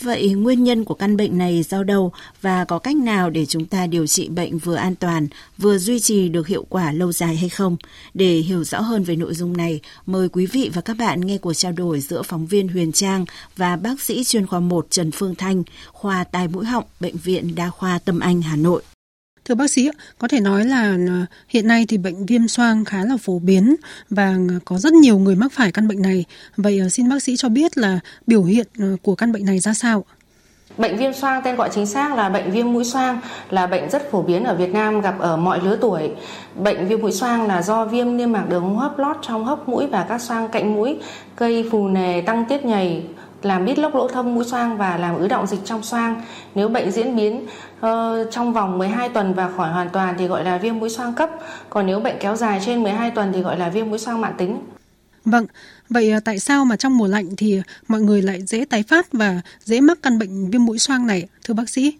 Vậy 0.00 0.32
nguyên 0.32 0.64
nhân 0.64 0.84
của 0.84 0.94
căn 0.94 1.16
bệnh 1.16 1.38
này 1.38 1.62
do 1.62 1.82
đâu 1.82 2.12
và 2.42 2.64
có 2.64 2.78
cách 2.78 2.96
nào 2.96 3.30
để 3.30 3.46
chúng 3.46 3.66
ta 3.66 3.86
điều 3.86 4.06
trị 4.06 4.28
bệnh 4.28 4.58
vừa 4.58 4.74
an 4.74 4.94
toàn, 4.94 5.28
vừa 5.58 5.78
duy 5.78 6.00
trì 6.00 6.28
được 6.28 6.46
hiệu 6.46 6.66
quả 6.68 6.92
lâu 6.92 7.12
dài 7.12 7.36
hay 7.36 7.48
không? 7.48 7.76
Để 8.14 8.36
hiểu 8.36 8.64
rõ 8.64 8.80
hơn 8.80 9.04
về 9.04 9.16
nội 9.16 9.34
dung 9.34 9.56
này, 9.56 9.80
mời 10.06 10.28
quý 10.28 10.46
vị 10.46 10.70
và 10.74 10.80
các 10.80 10.96
bạn 10.96 11.20
nghe 11.20 11.38
cuộc 11.38 11.54
trao 11.54 11.72
đổi 11.72 12.00
giữa 12.00 12.22
phóng 12.22 12.46
viên 12.46 12.68
Huyền 12.68 12.92
Trang 12.92 13.24
và 13.56 13.76
bác 13.76 14.00
sĩ 14.00 14.24
chuyên 14.24 14.46
khoa 14.46 14.60
1 14.60 14.86
Trần 14.90 15.10
Phương 15.10 15.34
Thanh, 15.34 15.62
khoa 15.92 16.24
tai 16.24 16.48
mũi 16.48 16.64
họng, 16.64 16.84
Bệnh 17.00 17.16
viện 17.16 17.54
Đa 17.54 17.70
khoa 17.70 17.98
Tâm 17.98 18.20
Anh, 18.20 18.42
Hà 18.42 18.56
Nội. 18.56 18.82
Thưa 19.44 19.54
bác 19.54 19.70
sĩ, 19.70 19.90
có 20.18 20.28
thể 20.28 20.40
nói 20.40 20.64
là 20.64 20.96
ờ, 21.08 21.26
hiện 21.48 21.68
nay 21.68 21.86
thì 21.88 21.98
bệnh 21.98 22.26
viêm 22.26 22.48
xoang 22.48 22.84
khá 22.84 23.04
là 23.04 23.16
phổ 23.16 23.38
biến 23.38 23.76
và 24.10 24.36
ờ, 24.48 24.58
có 24.64 24.78
rất 24.78 24.92
nhiều 24.92 25.18
người 25.18 25.36
mắc 25.36 25.52
phải 25.52 25.72
căn 25.72 25.88
bệnh 25.88 26.02
này. 26.02 26.24
Vậy 26.56 26.78
ờ, 26.78 26.88
xin 26.88 27.08
bác 27.08 27.22
sĩ 27.22 27.36
cho 27.36 27.48
biết 27.48 27.78
là 27.78 28.00
biểu 28.26 28.42
hiện 28.42 28.66
của 29.02 29.14
căn 29.14 29.32
bệnh 29.32 29.44
này 29.44 29.58
ra 29.58 29.74
sao? 29.74 30.04
Bệnh 30.78 30.96
viêm 30.96 31.12
xoang 31.12 31.42
tên 31.44 31.56
gọi 31.56 31.70
chính 31.72 31.86
xác 31.86 32.14
là 32.14 32.28
bệnh 32.28 32.50
viêm 32.50 32.72
mũi 32.72 32.84
xoang 32.84 33.20
là 33.50 33.66
bệnh 33.66 33.90
rất 33.90 34.10
phổ 34.10 34.22
biến 34.22 34.44
ở 34.44 34.54
Việt 34.54 34.72
Nam 34.72 35.00
gặp 35.00 35.14
ở 35.18 35.36
mọi 35.36 35.60
lứa 35.64 35.78
tuổi. 35.80 36.10
Bệnh 36.54 36.88
viêm 36.88 37.00
mũi 37.00 37.12
xoang 37.12 37.46
là 37.46 37.62
do 37.62 37.84
viêm 37.84 38.16
niêm 38.16 38.32
mạc 38.32 38.44
đường 38.48 38.62
hô 38.62 38.74
hấp 38.74 38.98
lót 38.98 39.16
trong 39.22 39.44
hốc 39.44 39.68
mũi 39.68 39.86
và 39.86 40.06
các 40.08 40.22
xoang 40.22 40.48
cạnh 40.48 40.74
mũi 40.74 40.96
gây 41.36 41.68
phù 41.70 41.88
nề 41.88 42.20
tăng 42.20 42.44
tiết 42.48 42.64
nhầy 42.64 43.02
làm 43.46 43.64
bít 43.64 43.78
lốc 43.78 43.94
lỗ 43.94 44.08
thông 44.08 44.34
mũi 44.34 44.44
xoang 44.44 44.76
và 44.78 44.96
làm 44.96 45.18
ứ 45.18 45.28
động 45.28 45.46
dịch 45.46 45.60
trong 45.64 45.82
xoang. 45.82 46.22
Nếu 46.54 46.68
bệnh 46.68 46.90
diễn 46.90 47.16
biến 47.16 47.46
uh, 47.86 47.90
trong 48.30 48.52
vòng 48.52 48.78
12 48.78 49.08
tuần 49.08 49.34
và 49.34 49.50
khỏi 49.56 49.72
hoàn 49.72 49.88
toàn 49.90 50.14
thì 50.18 50.26
gọi 50.26 50.44
là 50.44 50.58
viêm 50.58 50.78
mũi 50.78 50.90
xoang 50.90 51.14
cấp. 51.14 51.30
Còn 51.70 51.86
nếu 51.86 52.00
bệnh 52.00 52.16
kéo 52.20 52.36
dài 52.36 52.60
trên 52.66 52.82
12 52.82 53.10
tuần 53.10 53.32
thì 53.32 53.42
gọi 53.42 53.58
là 53.58 53.68
viêm 53.68 53.90
mũi 53.90 53.98
xoang 53.98 54.20
mãn 54.20 54.32
tính. 54.38 54.58
Vâng, 55.24 55.46
vậy 55.88 56.10
ờ, 56.10 56.20
tại 56.20 56.38
sao 56.38 56.64
mà 56.64 56.76
trong 56.76 56.98
mùa 56.98 57.06
lạnh 57.06 57.36
thì 57.36 57.62
mọi 57.88 58.00
người 58.00 58.22
lại 58.22 58.42
dễ 58.42 58.64
tái 58.64 58.82
phát 58.82 59.12
và 59.12 59.40
dễ 59.64 59.80
mắc 59.80 59.98
căn 60.02 60.18
bệnh 60.18 60.50
viêm 60.50 60.64
mũi 60.64 60.78
xoang 60.78 61.06
này, 61.06 61.28
thưa 61.44 61.54
bác 61.54 61.68
sĩ? 61.68 61.98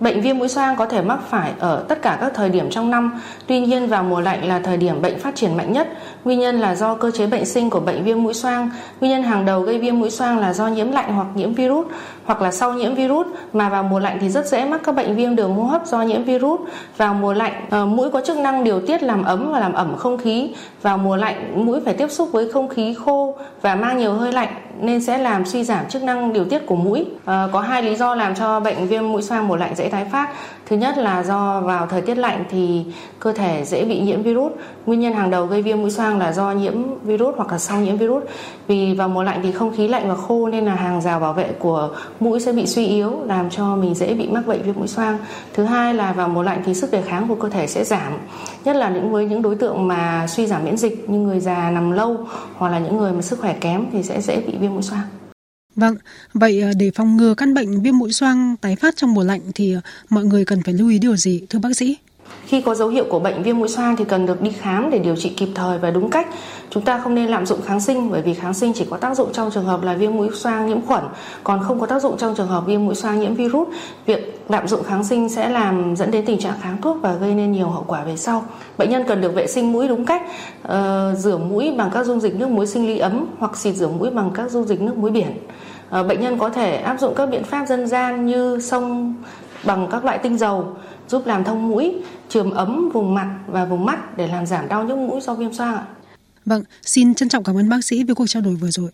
Bệnh 0.00 0.20
viêm 0.20 0.38
mũi 0.38 0.48
xoang 0.48 0.76
có 0.76 0.86
thể 0.86 1.02
mắc 1.02 1.18
phải 1.28 1.52
ở 1.58 1.84
tất 1.88 2.02
cả 2.02 2.18
các 2.20 2.32
thời 2.34 2.48
điểm 2.48 2.70
trong 2.70 2.90
năm, 2.90 3.20
tuy 3.46 3.60
nhiên 3.60 3.86
vào 3.86 4.02
mùa 4.02 4.20
lạnh 4.20 4.44
là 4.44 4.58
thời 4.58 4.76
điểm 4.76 5.02
bệnh 5.02 5.18
phát 5.18 5.34
triển 5.34 5.56
mạnh 5.56 5.72
nhất. 5.72 5.88
Nguyên 6.24 6.40
nhân 6.40 6.60
là 6.60 6.74
do 6.74 6.94
cơ 6.94 7.10
chế 7.10 7.26
bệnh 7.26 7.44
sinh 7.44 7.70
của 7.70 7.80
bệnh 7.80 8.04
viêm 8.04 8.22
mũi 8.22 8.34
xoang. 8.34 8.70
Nguyên 9.00 9.12
nhân 9.12 9.22
hàng 9.22 9.44
đầu 9.44 9.60
gây 9.60 9.78
viêm 9.78 10.00
mũi 10.00 10.10
xoang 10.10 10.38
là 10.38 10.52
do 10.52 10.68
nhiễm 10.68 10.92
lạnh 10.92 11.12
hoặc 11.14 11.26
nhiễm 11.34 11.54
virus, 11.54 11.86
hoặc 12.24 12.42
là 12.42 12.52
sau 12.52 12.72
nhiễm 12.72 12.94
virus 12.94 13.26
mà 13.52 13.68
vào 13.68 13.82
mùa 13.82 13.98
lạnh 13.98 14.18
thì 14.20 14.28
rất 14.28 14.46
dễ 14.46 14.64
mắc 14.64 14.80
các 14.84 14.94
bệnh 14.94 15.16
viêm 15.16 15.36
đường 15.36 15.54
hô 15.54 15.62
hấp 15.62 15.86
do 15.86 16.02
nhiễm 16.02 16.24
virus. 16.24 16.60
Vào 16.96 17.14
mùa 17.14 17.32
lạnh, 17.32 17.66
ờ, 17.70 17.86
mũi 17.86 18.10
có 18.10 18.20
chức 18.20 18.38
năng 18.38 18.64
điều 18.64 18.80
tiết 18.80 19.02
làm 19.02 19.24
ấm 19.24 19.52
và 19.52 19.60
làm 19.60 19.72
ẩm 19.72 19.94
không 19.96 20.18
khí. 20.18 20.54
Vào 20.82 20.98
mùa 20.98 21.16
lạnh, 21.16 21.66
mũi 21.66 21.80
phải 21.84 21.94
tiếp 21.94 22.10
xúc 22.10 22.28
với 22.32 22.52
không 22.52 22.68
khí 22.68 22.94
khô 22.94 23.34
và 23.62 23.74
mang 23.74 23.98
nhiều 23.98 24.12
hơi 24.12 24.32
lạnh 24.32 24.48
nên 24.80 25.02
sẽ 25.02 25.18
làm 25.18 25.46
suy 25.46 25.64
giảm 25.64 25.88
chức 25.88 26.02
năng 26.02 26.32
điều 26.32 26.44
tiết 26.44 26.66
của 26.66 26.76
mũi. 26.76 27.04
À, 27.24 27.48
có 27.52 27.60
hai 27.60 27.82
lý 27.82 27.96
do 27.96 28.14
làm 28.14 28.34
cho 28.34 28.60
bệnh 28.60 28.86
viêm 28.86 29.12
mũi 29.12 29.22
xoang 29.22 29.48
mùa 29.48 29.56
lạnh 29.56 29.74
dễ 29.76 29.88
tái 29.88 30.04
phát. 30.12 30.28
Thứ 30.66 30.76
nhất 30.76 30.98
là 30.98 31.22
do 31.22 31.60
vào 31.60 31.86
thời 31.86 32.00
tiết 32.00 32.18
lạnh 32.18 32.44
thì 32.50 32.84
cơ 33.20 33.32
thể 33.32 33.64
dễ 33.64 33.84
bị 33.84 34.00
nhiễm 34.00 34.22
virus. 34.22 34.52
Nguyên 34.86 35.00
nhân 35.00 35.12
hàng 35.12 35.30
đầu 35.30 35.46
gây 35.46 35.62
viêm 35.62 35.80
mũi 35.80 35.90
xoang 35.90 36.18
là 36.18 36.32
do 36.32 36.52
nhiễm 36.52 36.74
virus 37.02 37.36
hoặc 37.36 37.52
là 37.52 37.58
sau 37.58 37.80
nhiễm 37.80 37.96
virus. 37.96 38.24
Vì 38.66 38.94
vào 38.94 39.08
mùa 39.08 39.22
lạnh 39.22 39.40
thì 39.42 39.52
không 39.52 39.76
khí 39.76 39.88
lạnh 39.88 40.08
và 40.08 40.14
khô 40.14 40.48
nên 40.48 40.64
là 40.64 40.74
hàng 40.74 41.00
rào 41.00 41.20
bảo 41.20 41.32
vệ 41.32 41.52
của 41.58 41.90
mũi 42.20 42.40
sẽ 42.40 42.52
bị 42.52 42.66
suy 42.66 42.86
yếu, 42.86 43.12
làm 43.24 43.50
cho 43.50 43.76
mình 43.76 43.94
dễ 43.94 44.14
bị 44.14 44.28
mắc 44.28 44.46
bệnh 44.46 44.62
viêm 44.62 44.74
mũi 44.74 44.88
xoang. 44.88 45.18
Thứ 45.54 45.64
hai 45.64 45.94
là 45.94 46.12
vào 46.12 46.28
mùa 46.28 46.42
lạnh 46.42 46.62
thì 46.66 46.74
sức 46.74 46.90
đề 46.90 47.02
kháng 47.02 47.28
của 47.28 47.34
cơ 47.34 47.48
thể 47.48 47.66
sẽ 47.66 47.84
giảm. 47.84 48.12
Nhất 48.64 48.76
là 48.76 48.88
những 48.90 49.12
với 49.12 49.26
những 49.26 49.42
đối 49.42 49.54
tượng 49.54 49.88
mà 49.88 50.26
suy 50.26 50.46
giảm 50.46 50.64
miễn 50.64 50.76
dịch 50.76 51.10
như 51.10 51.18
người 51.18 51.40
già 51.40 51.70
nằm 51.70 51.90
lâu 51.90 52.16
hoặc 52.54 52.68
là 52.68 52.78
những 52.78 52.98
người 52.98 53.12
mà 53.12 53.22
sức 53.22 53.40
khỏe 53.40 53.56
kém 53.60 53.86
thì 53.92 54.02
sẽ 54.02 54.20
dễ 54.20 54.40
bị 54.46 54.56
viêm 54.60 54.72
mũi 54.72 54.82
xoang. 54.82 55.02
Vâng, 55.76 55.96
vậy 56.34 56.60
ờ, 56.60 56.70
để 56.76 56.90
phòng 56.94 57.16
ngừa 57.16 57.34
căn 57.34 57.54
bệnh 57.54 57.82
viêm 57.82 57.98
mũi 57.98 58.12
xoang 58.12 58.56
tái 58.60 58.76
phát 58.76 58.96
trong 58.96 59.14
mùa 59.14 59.24
lạnh 59.24 59.40
thì 59.54 59.72
ờ, 59.72 59.80
mọi 60.08 60.24
người 60.24 60.44
cần 60.44 60.62
phải 60.62 60.74
lưu 60.74 60.88
ý 60.88 60.98
điều 60.98 61.16
gì 61.16 61.42
thưa 61.50 61.58
bác 61.58 61.76
sĩ? 61.76 61.96
Khi 62.46 62.60
có 62.60 62.74
dấu 62.74 62.88
hiệu 62.88 63.04
của 63.08 63.18
bệnh 63.18 63.42
viêm 63.42 63.58
mũi 63.58 63.68
xoang 63.68 63.96
thì 63.96 64.04
cần 64.04 64.26
được 64.26 64.42
đi 64.42 64.50
khám 64.50 64.90
để 64.90 64.98
điều 64.98 65.16
trị 65.16 65.28
kịp 65.28 65.48
thời 65.54 65.78
và 65.78 65.90
đúng 65.90 66.10
cách. 66.10 66.26
Chúng 66.70 66.82
ta 66.82 66.98
không 66.98 67.14
nên 67.14 67.26
lạm 67.26 67.46
dụng 67.46 67.62
kháng 67.62 67.80
sinh 67.80 68.10
bởi 68.10 68.22
vì 68.22 68.34
kháng 68.34 68.54
sinh 68.54 68.72
chỉ 68.72 68.86
có 68.90 68.96
tác 68.96 69.16
dụng 69.16 69.32
trong 69.32 69.50
trường 69.50 69.64
hợp 69.64 69.82
là 69.82 69.94
viêm 69.94 70.16
mũi 70.16 70.28
xoang 70.34 70.66
nhiễm 70.66 70.86
khuẩn, 70.86 71.04
còn 71.44 71.62
không 71.62 71.80
có 71.80 71.86
tác 71.86 72.02
dụng 72.02 72.16
trong 72.18 72.34
trường 72.34 72.46
hợp 72.46 72.66
viêm 72.66 72.84
mũi 72.84 72.94
xoang 72.94 73.20
nhiễm 73.20 73.34
virus. 73.34 73.68
Việc 74.06 74.40
lạm 74.48 74.68
dụng 74.68 74.82
kháng 74.82 75.04
sinh 75.04 75.28
sẽ 75.28 75.48
làm 75.48 75.96
dẫn 75.96 76.10
đến 76.10 76.24
tình 76.26 76.38
trạng 76.38 76.60
kháng 76.60 76.80
thuốc 76.82 76.96
và 77.00 77.14
gây 77.14 77.34
nên 77.34 77.52
nhiều 77.52 77.68
hậu 77.68 77.84
quả 77.86 78.04
về 78.04 78.16
sau. 78.16 78.44
Bệnh 78.78 78.90
nhân 78.90 79.04
cần 79.08 79.20
được 79.20 79.34
vệ 79.34 79.46
sinh 79.46 79.72
mũi 79.72 79.88
đúng 79.88 80.04
cách, 80.04 80.22
uh, 80.62 80.72
rửa 81.18 81.38
mũi 81.38 81.74
bằng 81.76 81.90
các 81.94 82.06
dung 82.06 82.20
dịch 82.20 82.34
nước 82.34 82.48
muối 82.48 82.66
sinh 82.66 82.86
lý 82.86 82.98
ấm 82.98 83.26
hoặc 83.38 83.56
xịt 83.56 83.74
rửa 83.74 83.88
mũi 83.88 84.10
bằng 84.10 84.30
các 84.34 84.50
dung 84.50 84.64
dịch 84.64 84.80
nước 84.80 84.96
muối 84.96 85.10
biển. 85.10 85.38
Uh, 86.00 86.06
bệnh 86.06 86.20
nhân 86.20 86.38
có 86.38 86.48
thể 86.48 86.76
áp 86.76 87.00
dụng 87.00 87.14
các 87.14 87.26
biện 87.26 87.44
pháp 87.44 87.66
dân 87.66 87.86
gian 87.86 88.26
như 88.26 88.60
xông 88.60 89.14
bằng 89.64 89.88
các 89.90 90.04
loại 90.04 90.18
tinh 90.18 90.38
dầu 90.38 90.64
giúp 91.08 91.26
làm 91.26 91.44
thông 91.44 91.68
mũi, 91.68 91.94
trường 92.28 92.50
ấm 92.50 92.90
vùng 92.94 93.14
mặt 93.14 93.38
và 93.46 93.64
vùng 93.64 93.84
mắt 93.84 94.16
để 94.16 94.26
làm 94.26 94.46
giảm 94.46 94.68
đau 94.68 94.84
nhức 94.84 94.98
mũi 94.98 95.20
do 95.20 95.34
viêm 95.34 95.52
xoang 95.52 95.74
ạ. 95.74 95.86
Vâng, 96.44 96.62
xin 96.82 97.14
trân 97.14 97.28
trọng 97.28 97.44
cảm 97.44 97.56
ơn 97.56 97.68
bác 97.68 97.84
sĩ 97.84 98.04
với 98.04 98.14
cuộc 98.14 98.26
trao 98.26 98.42
đổi 98.42 98.54
vừa 98.54 98.70
rồi. 98.70 98.90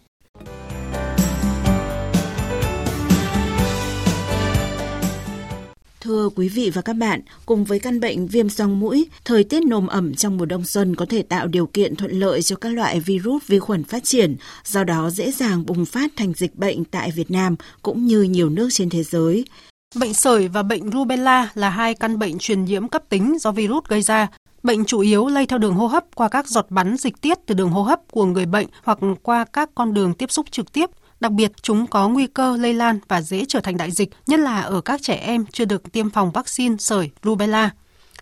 Thưa 6.01 6.29
quý 6.37 6.49
vị 6.49 6.71
và 6.75 6.83
các 6.83 6.93
bạn, 6.93 7.21
cùng 7.47 7.65
với 7.65 7.79
căn 7.79 8.01
bệnh 8.01 8.27
viêm 8.27 8.49
xoang 8.49 8.81
mũi, 8.81 9.09
thời 9.25 9.45
tiết 9.45 9.63
nồm 9.63 9.87
ẩm 9.87 10.15
trong 10.15 10.37
mùa 10.37 10.47
đông 10.47 10.65
xuân 10.65 10.97
có 10.97 11.07
thể 11.09 11.23
tạo 11.23 11.47
điều 11.47 11.67
kiện 11.67 11.97
thuận 11.97 12.21
lợi 12.21 12.43
cho 12.43 12.57
các 12.57 12.69
loại 12.69 13.01
virus 13.01 13.43
vi 13.47 13.59
khuẩn 13.59 13.85
phát 13.85 14.05
triển, 14.05 14.37
do 14.65 14.85
đó 14.85 15.11
dễ 15.11 15.33
dàng 15.33 15.67
bùng 15.67 15.85
phát 15.85 16.13
thành 16.17 16.33
dịch 16.37 16.57
bệnh 16.57 16.85
tại 16.85 17.11
Việt 17.11 17.31
Nam 17.31 17.57
cũng 17.83 18.07
như 18.07 18.23
nhiều 18.23 18.49
nước 18.49 18.69
trên 18.73 18.91
thế 18.91 19.03
giới. 19.03 19.45
Bệnh 19.95 20.15
sởi 20.15 20.49
và 20.49 20.63
bệnh 20.63 20.91
rubella 20.93 21.49
là 21.55 21.71
hai 21.71 21.95
căn 21.95 22.19
bệnh 22.19 22.39
truyền 22.39 22.65
nhiễm 22.65 22.89
cấp 22.89 23.03
tính 23.09 23.37
do 23.41 23.53
virus 23.53 23.85
gây 23.85 24.03
ra. 24.03 24.29
Bệnh 24.63 24.85
chủ 24.85 25.01
yếu 25.01 25.27
lây 25.27 25.47
theo 25.47 25.59
đường 25.59 25.75
hô 25.75 25.87
hấp 25.87 26.05
qua 26.15 26.29
các 26.29 26.49
giọt 26.49 26.67
bắn 26.71 26.97
dịch 26.97 27.21
tiết 27.21 27.39
từ 27.47 27.55
đường 27.55 27.71
hô 27.71 27.83
hấp 27.83 28.01
của 28.11 28.25
người 28.25 28.47
bệnh 28.47 28.67
hoặc 28.83 28.99
qua 29.23 29.45
các 29.45 29.71
con 29.75 29.95
đường 29.95 30.15
tiếp 30.15 30.31
xúc 30.31 30.47
trực 30.51 30.73
tiếp 30.73 30.91
Đặc 31.23 31.33
biệt, 31.33 31.53
chúng 31.63 31.87
có 31.87 32.09
nguy 32.09 32.27
cơ 32.27 32.57
lây 32.57 32.75
lan 32.75 32.99
và 33.09 33.23
dễ 33.23 33.45
trở 33.49 33.61
thành 33.61 33.77
đại 33.77 33.91
dịch, 33.91 34.11
nhất 34.27 34.41
là 34.41 34.61
ở 34.61 34.81
các 34.81 35.03
trẻ 35.03 35.15
em 35.15 35.45
chưa 35.53 35.65
được 35.65 35.93
tiêm 35.93 36.11
phòng 36.11 36.31
vaccine 36.31 36.77
sởi 36.79 37.11
rubella. 37.23 37.71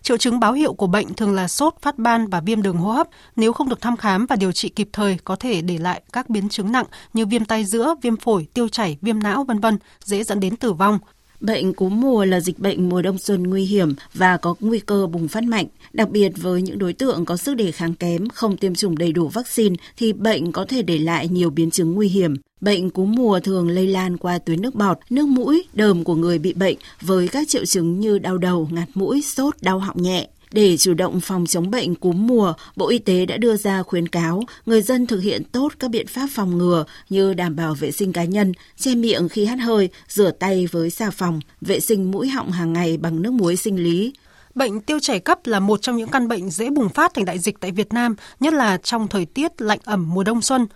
Triệu 0.01 0.17
chứng 0.17 0.39
báo 0.39 0.53
hiệu 0.53 0.73
của 0.73 0.87
bệnh 0.87 1.13
thường 1.13 1.33
là 1.33 1.47
sốt, 1.47 1.73
phát 1.81 1.97
ban 1.97 2.27
và 2.27 2.39
viêm 2.39 2.61
đường 2.61 2.77
hô 2.77 2.91
hấp. 2.91 3.07
Nếu 3.35 3.53
không 3.53 3.69
được 3.69 3.81
thăm 3.81 3.97
khám 3.97 4.25
và 4.25 4.35
điều 4.35 4.51
trị 4.51 4.69
kịp 4.69 4.89
thời 4.93 5.17
có 5.23 5.35
thể 5.35 5.61
để 5.61 5.77
lại 5.77 6.01
các 6.13 6.29
biến 6.29 6.49
chứng 6.49 6.71
nặng 6.71 6.85
như 7.13 7.25
viêm 7.25 7.45
tay 7.45 7.65
giữa, 7.65 7.95
viêm 8.01 8.17
phổi, 8.17 8.47
tiêu 8.53 8.67
chảy, 8.67 8.97
viêm 9.01 9.19
não 9.19 9.43
vân 9.43 9.59
vân, 9.59 9.77
dễ 10.03 10.23
dẫn 10.23 10.39
đến 10.39 10.55
tử 10.55 10.73
vong. 10.73 10.99
Bệnh 11.41 11.73
cúm 11.73 12.01
mùa 12.01 12.25
là 12.25 12.39
dịch 12.39 12.59
bệnh 12.59 12.89
mùa 12.89 13.01
đông 13.01 13.17
xuân 13.17 13.43
nguy 13.43 13.65
hiểm 13.65 13.93
và 14.13 14.37
có 14.37 14.55
nguy 14.59 14.79
cơ 14.79 15.07
bùng 15.07 15.27
phát 15.27 15.43
mạnh. 15.43 15.65
Đặc 15.93 16.09
biệt 16.09 16.29
với 16.37 16.61
những 16.61 16.79
đối 16.79 16.93
tượng 16.93 17.25
có 17.25 17.37
sức 17.37 17.53
đề 17.53 17.71
kháng 17.71 17.93
kém, 17.93 18.29
không 18.29 18.57
tiêm 18.57 18.75
chủng 18.75 18.97
đầy 18.97 19.11
đủ 19.11 19.27
vaccine 19.27 19.75
thì 19.97 20.13
bệnh 20.13 20.51
có 20.51 20.65
thể 20.65 20.81
để 20.81 20.97
lại 20.97 21.27
nhiều 21.27 21.49
biến 21.49 21.71
chứng 21.71 21.93
nguy 21.93 22.07
hiểm. 22.07 22.35
Bệnh 22.61 22.89
cúm 22.89 23.15
mùa 23.15 23.39
thường 23.39 23.69
lây 23.69 23.87
lan 23.87 24.17
qua 24.17 24.37
tuyến 24.37 24.61
nước 24.61 24.75
bọt, 24.75 24.97
nước 25.09 25.27
mũi, 25.27 25.63
đờm 25.73 26.03
của 26.03 26.15
người 26.15 26.39
bị 26.39 26.53
bệnh 26.53 26.77
với 27.01 27.27
các 27.27 27.47
triệu 27.47 27.65
chứng 27.65 27.99
như 27.99 28.19
đau 28.19 28.37
đầu, 28.37 28.69
ngạt 28.71 28.89
mũi, 28.93 29.21
sốt, 29.21 29.55
đau 29.61 29.79
họng 29.79 30.01
nhẹ. 30.01 30.27
Để 30.51 30.77
chủ 30.77 30.93
động 30.93 31.19
phòng 31.21 31.45
chống 31.45 31.71
bệnh 31.71 31.95
cúm 31.95 32.27
mùa, 32.27 32.53
Bộ 32.75 32.89
Y 32.89 32.97
tế 32.97 33.25
đã 33.25 33.37
đưa 33.37 33.57
ra 33.57 33.83
khuyến 33.83 34.07
cáo 34.07 34.43
người 34.65 34.81
dân 34.81 35.07
thực 35.07 35.19
hiện 35.19 35.43
tốt 35.43 35.73
các 35.79 35.91
biện 35.91 36.07
pháp 36.07 36.27
phòng 36.31 36.57
ngừa 36.57 36.85
như 37.09 37.33
đảm 37.33 37.55
bảo 37.55 37.73
vệ 37.73 37.91
sinh 37.91 38.13
cá 38.13 38.23
nhân, 38.23 38.53
che 38.77 38.95
miệng 38.95 39.29
khi 39.29 39.45
hắt 39.45 39.59
hơi, 39.59 39.89
rửa 40.07 40.31
tay 40.31 40.67
với 40.71 40.89
xà 40.89 41.09
phòng, 41.09 41.39
vệ 41.61 41.79
sinh 41.79 42.11
mũi 42.11 42.29
họng 42.29 42.51
hàng 42.51 42.73
ngày 42.73 42.97
bằng 42.97 43.21
nước 43.21 43.33
muối 43.33 43.55
sinh 43.55 43.83
lý. 43.83 44.13
Bệnh 44.55 44.81
tiêu 44.81 44.99
chảy 44.99 45.19
cấp 45.19 45.39
là 45.45 45.59
một 45.59 45.81
trong 45.81 45.97
những 45.97 46.09
căn 46.09 46.27
bệnh 46.27 46.49
dễ 46.49 46.69
bùng 46.69 46.89
phát 46.89 47.13
thành 47.13 47.25
đại 47.25 47.39
dịch 47.39 47.59
tại 47.59 47.71
Việt 47.71 47.93
Nam, 47.93 48.15
nhất 48.39 48.53
là 48.53 48.77
trong 48.77 49.07
thời 49.07 49.25
tiết 49.25 49.61
lạnh 49.61 49.79
ẩm 49.83 50.13
mùa 50.13 50.23
đông 50.23 50.41
xuân. 50.41 50.67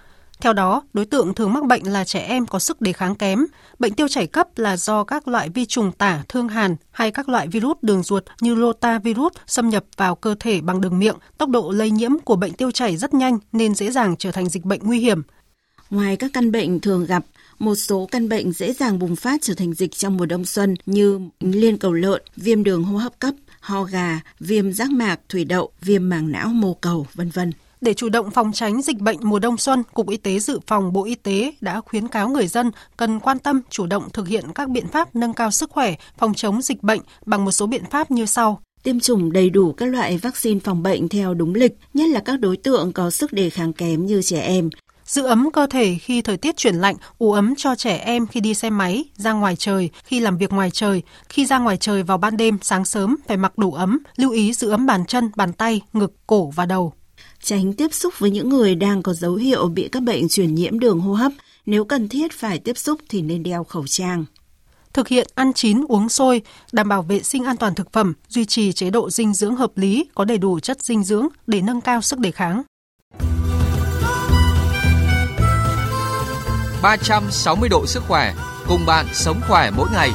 Theo 0.42 0.54
đó, 0.54 0.82
đối 0.94 1.06
tượng 1.06 1.34
thường 1.34 1.54
mắc 1.54 1.65
bệnh 1.65 1.84
là 1.84 2.04
trẻ 2.04 2.20
em 2.20 2.46
có 2.46 2.60
sức 2.60 2.82
đề 2.82 2.94
kháng 2.94 3.15
kém. 3.15 3.46
Bệnh 3.80 3.94
tiêu 3.94 4.08
chảy 4.08 4.27
cấp 4.27 4.48
là 4.56 4.77
do 4.77 5.04
các 5.04 5.27
loại 5.27 5.50
vi 5.50 5.65
trùng 5.65 5.92
tả, 5.92 6.24
thương 6.30 6.48
hàn 6.48 6.75
hay 6.92 7.12
các 7.12 7.30
loại 7.30 7.48
virus 7.48 7.77
đường 7.82 8.04
ruột 8.04 8.24
như 8.42 8.56
rotavirus 8.56 9.34
xâm 9.48 9.70
nhập 9.70 9.86
vào 9.98 10.15
cơ 10.15 10.36
thể 10.39 10.62
bằng 10.62 10.82
đường 10.82 11.00
miệng. 11.00 11.15
Tốc 11.38 11.50
độ 11.50 11.72
lây 11.72 11.92
nhiễm 11.92 12.20
của 12.20 12.36
bệnh 12.36 12.54
tiêu 12.54 12.72
chảy 12.72 12.98
rất 12.98 13.13
nhanh 13.13 13.38
nên 13.51 13.75
dễ 13.75 13.92
dàng 13.92 14.15
trở 14.20 14.32
thành 14.32 14.50
dịch 14.50 14.65
bệnh 14.65 14.80
nguy 14.84 15.00
hiểm. 15.00 15.22
Ngoài 15.89 16.18
các 16.18 16.32
căn 16.34 16.51
bệnh 16.51 16.80
thường 16.80 17.06
gặp, 17.06 17.25
một 17.60 17.75
số 17.75 18.08
căn 18.12 18.30
bệnh 18.30 18.51
dễ 18.51 18.74
dàng 18.74 19.00
bùng 19.00 19.15
phát 19.15 19.42
trở 19.42 19.54
thành 19.54 19.74
dịch 19.74 19.92
trong 19.92 20.18
mùa 20.18 20.25
đông 20.25 20.46
xuân 20.46 20.75
như 20.86 21.20
liên 21.39 21.77
cầu 21.77 21.94
lợn, 21.94 22.22
viêm 22.36 22.63
đường 22.63 22.84
hô 22.84 22.98
hấp 22.98 23.20
cấp, 23.20 23.34
ho 23.60 23.84
gà, 23.84 24.20
viêm 24.39 24.74
giác 24.74 24.92
mạc, 24.92 25.20
thủy 25.30 25.46
đậu, 25.46 25.72
viêm 25.82 26.10
màng 26.10 26.32
não 26.32 26.48
mô 26.48 26.74
cầu, 26.74 27.08
vân 27.13 27.30
vân. 27.30 27.51
Để 27.82 27.94
chủ 27.94 28.10
động 28.10 28.32
phòng 28.32 28.51
tránh 28.53 28.82
dịch 28.82 29.00
bệnh 29.00 29.17
mùa 29.22 29.39
đông 29.39 29.58
xuân, 29.58 29.84
Cục 29.94 30.10
Y 30.10 30.17
tế 30.17 30.39
Dự 30.39 30.60
phòng 30.67 30.94
Bộ 30.94 31.05
Y 31.05 31.15
tế 31.15 31.53
đã 31.62 31.82
khuyến 31.82 32.08
cáo 32.08 32.29
người 32.29 32.48
dân 32.48 32.72
cần 32.98 33.20
quan 33.20 33.39
tâm 33.39 33.62
chủ 33.70 33.86
động 33.86 34.10
thực 34.13 34.27
hiện 34.27 34.46
các 34.55 34.70
biện 34.70 34.88
pháp 34.88 35.15
nâng 35.15 35.34
cao 35.34 35.51
sức 35.51 35.72
khỏe, 35.72 35.96
phòng 36.17 36.34
chống 36.34 36.62
dịch 36.62 36.84
bệnh 36.84 37.01
bằng 37.25 37.46
một 37.46 37.51
số 37.51 37.67
biện 37.67 37.84
pháp 37.91 38.12
như 38.12 38.25
sau. 38.25 38.62
Tiêm 38.84 39.00
chủng 39.00 39.32
đầy 39.32 39.50
đủ 39.50 39.74
các 39.74 39.86
loại 39.86 40.17
vaccine 40.17 40.60
phòng 40.60 40.84
bệnh 40.84 41.10
theo 41.10 41.34
đúng 41.34 41.55
lịch, 41.55 41.77
nhất 41.94 42.10
là 42.10 42.20
các 42.20 42.39
đối 42.39 42.58
tượng 42.58 42.94
có 42.94 43.10
sức 43.10 43.34
đề 43.34 43.50
kháng 43.50 43.74
kém 43.74 44.05
như 44.05 44.22
trẻ 44.22 44.41
em. 44.41 44.70
Giữ 45.05 45.25
ấm 45.25 45.51
cơ 45.51 45.67
thể 45.67 45.98
khi 46.01 46.22
thời 46.22 46.38
tiết 46.38 46.58
chuyển 46.58 46.75
lạnh, 46.75 46.96
ủ 47.17 47.32
ấm 47.32 47.53
cho 47.58 47.75
trẻ 47.75 47.98
em 47.98 48.27
khi 48.27 48.39
đi 48.39 48.53
xe 48.53 48.70
máy, 48.70 49.03
ra 49.15 49.34
ngoài 49.34 49.55
trời, 49.55 49.89
khi 50.03 50.20
làm 50.20 50.38
việc 50.38 50.53
ngoài 50.53 50.72
trời, 50.72 51.01
khi 51.29 51.46
ra 51.46 51.60
ngoài 51.60 51.77
trời 51.77 52.03
vào 52.03 52.17
ban 52.17 52.38
đêm, 52.38 52.58
sáng 52.62 52.86
sớm 52.86 53.15
phải 53.27 53.38
mặc 53.38 53.58
đủ 53.58 53.74
ấm, 53.74 54.00
lưu 54.15 54.32
ý 54.32 54.53
giữ 54.53 54.70
ấm 54.70 54.86
bàn 54.86 55.05
chân, 55.05 55.32
bàn 55.36 55.53
tay, 55.53 55.82
ngực, 55.94 56.13
cổ 56.27 56.50
và 56.55 56.65
đầu 56.65 56.94
tránh 57.45 57.73
tiếp 57.73 57.93
xúc 57.93 58.13
với 58.19 58.31
những 58.31 58.49
người 58.49 58.75
đang 58.75 59.03
có 59.03 59.13
dấu 59.13 59.35
hiệu 59.35 59.67
bị 59.67 59.89
các 59.91 60.03
bệnh 60.03 60.29
truyền 60.29 60.55
nhiễm 60.55 60.79
đường 60.79 60.99
hô 60.99 61.13
hấp. 61.13 61.31
Nếu 61.65 61.85
cần 61.85 62.09
thiết 62.09 62.31
phải 62.33 62.59
tiếp 62.59 62.77
xúc 62.77 62.99
thì 63.09 63.21
nên 63.21 63.43
đeo 63.43 63.63
khẩu 63.63 63.87
trang. 63.87 64.25
Thực 64.93 65.07
hiện 65.07 65.27
ăn 65.35 65.53
chín 65.53 65.83
uống 65.87 66.09
sôi, 66.09 66.41
đảm 66.71 66.89
bảo 66.89 67.01
vệ 67.01 67.23
sinh 67.23 67.43
an 67.43 67.57
toàn 67.57 67.75
thực 67.75 67.91
phẩm, 67.91 68.13
duy 68.29 68.45
trì 68.45 68.73
chế 68.73 68.89
độ 68.89 69.09
dinh 69.09 69.33
dưỡng 69.33 69.55
hợp 69.55 69.71
lý, 69.75 70.05
có 70.15 70.25
đầy 70.25 70.37
đủ 70.37 70.59
chất 70.59 70.83
dinh 70.83 71.03
dưỡng 71.03 71.27
để 71.47 71.61
nâng 71.61 71.81
cao 71.81 72.01
sức 72.01 72.19
đề 72.19 72.31
kháng. 72.31 72.63
360 76.84 77.69
độ 77.69 77.86
sức 77.86 78.03
khỏe, 78.08 78.34
cùng 78.67 78.86
bạn 78.86 79.05
sống 79.13 79.41
khỏe 79.47 79.71
mỗi 79.77 79.88
ngày. 79.93 80.12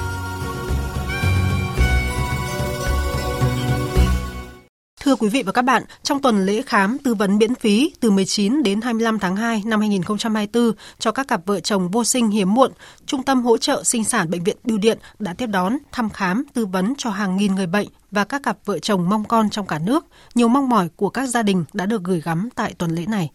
Thưa 5.05 5.17
quý 5.17 5.29
vị 5.29 5.43
và 5.43 5.53
các 5.53 5.63
bạn, 5.63 5.83
trong 6.03 6.23
tuần 6.23 6.47
lễ 6.47 6.63
khám 6.63 6.99
tư 7.05 7.15
vấn 7.15 7.39
miễn 7.39 7.55
phí 7.55 7.93
từ 8.01 8.11
19 8.11 8.63
đến 8.63 8.81
25 8.81 9.19
tháng 9.19 9.37
2 9.37 9.63
năm 9.67 9.81
2024 9.81 10.73
cho 10.99 11.13
các 11.13 11.29
cặp 11.29 11.47
vợ 11.47 11.61
chồng 11.61 11.89
vô 11.89 12.05
sinh 12.05 12.29
hiếm 12.29 12.55
muộn, 12.55 12.73
Trung 13.07 13.23
tâm 13.23 13.43
hỗ 13.43 13.57
trợ 13.57 13.83
sinh 13.85 14.05
sản 14.05 14.31
Bệnh 14.31 14.45
viện 14.45 14.57
Bưu 14.65 14.79
Điện 14.79 14.99
đã 15.19 15.35
tiếp 15.35 15.47
đón, 15.47 15.77
thăm 15.93 16.11
khám, 16.11 16.45
tư 16.55 16.67
vấn 16.67 16.95
cho 16.99 17.11
hàng 17.11 17.37
nghìn 17.37 17.55
người 17.55 17.67
bệnh 17.67 17.89
và 18.11 18.25
các 18.25 18.43
cặp 18.43 18.59
vợ 18.65 18.79
chồng 18.79 19.09
mong 19.09 19.25
con 19.25 19.51
trong 19.51 19.67
cả 19.67 19.79
nước. 19.79 20.07
Nhiều 20.35 20.49
mong 20.49 20.69
mỏi 20.69 20.89
của 20.97 21.11
các 21.11 21.27
gia 21.27 21.43
đình 21.43 21.65
đã 21.73 21.87
được 21.87 22.05
gửi 22.05 22.21
gắm 22.21 22.49
tại 22.55 22.75
tuần 22.79 22.95
lễ 22.95 23.07
này. 23.07 23.31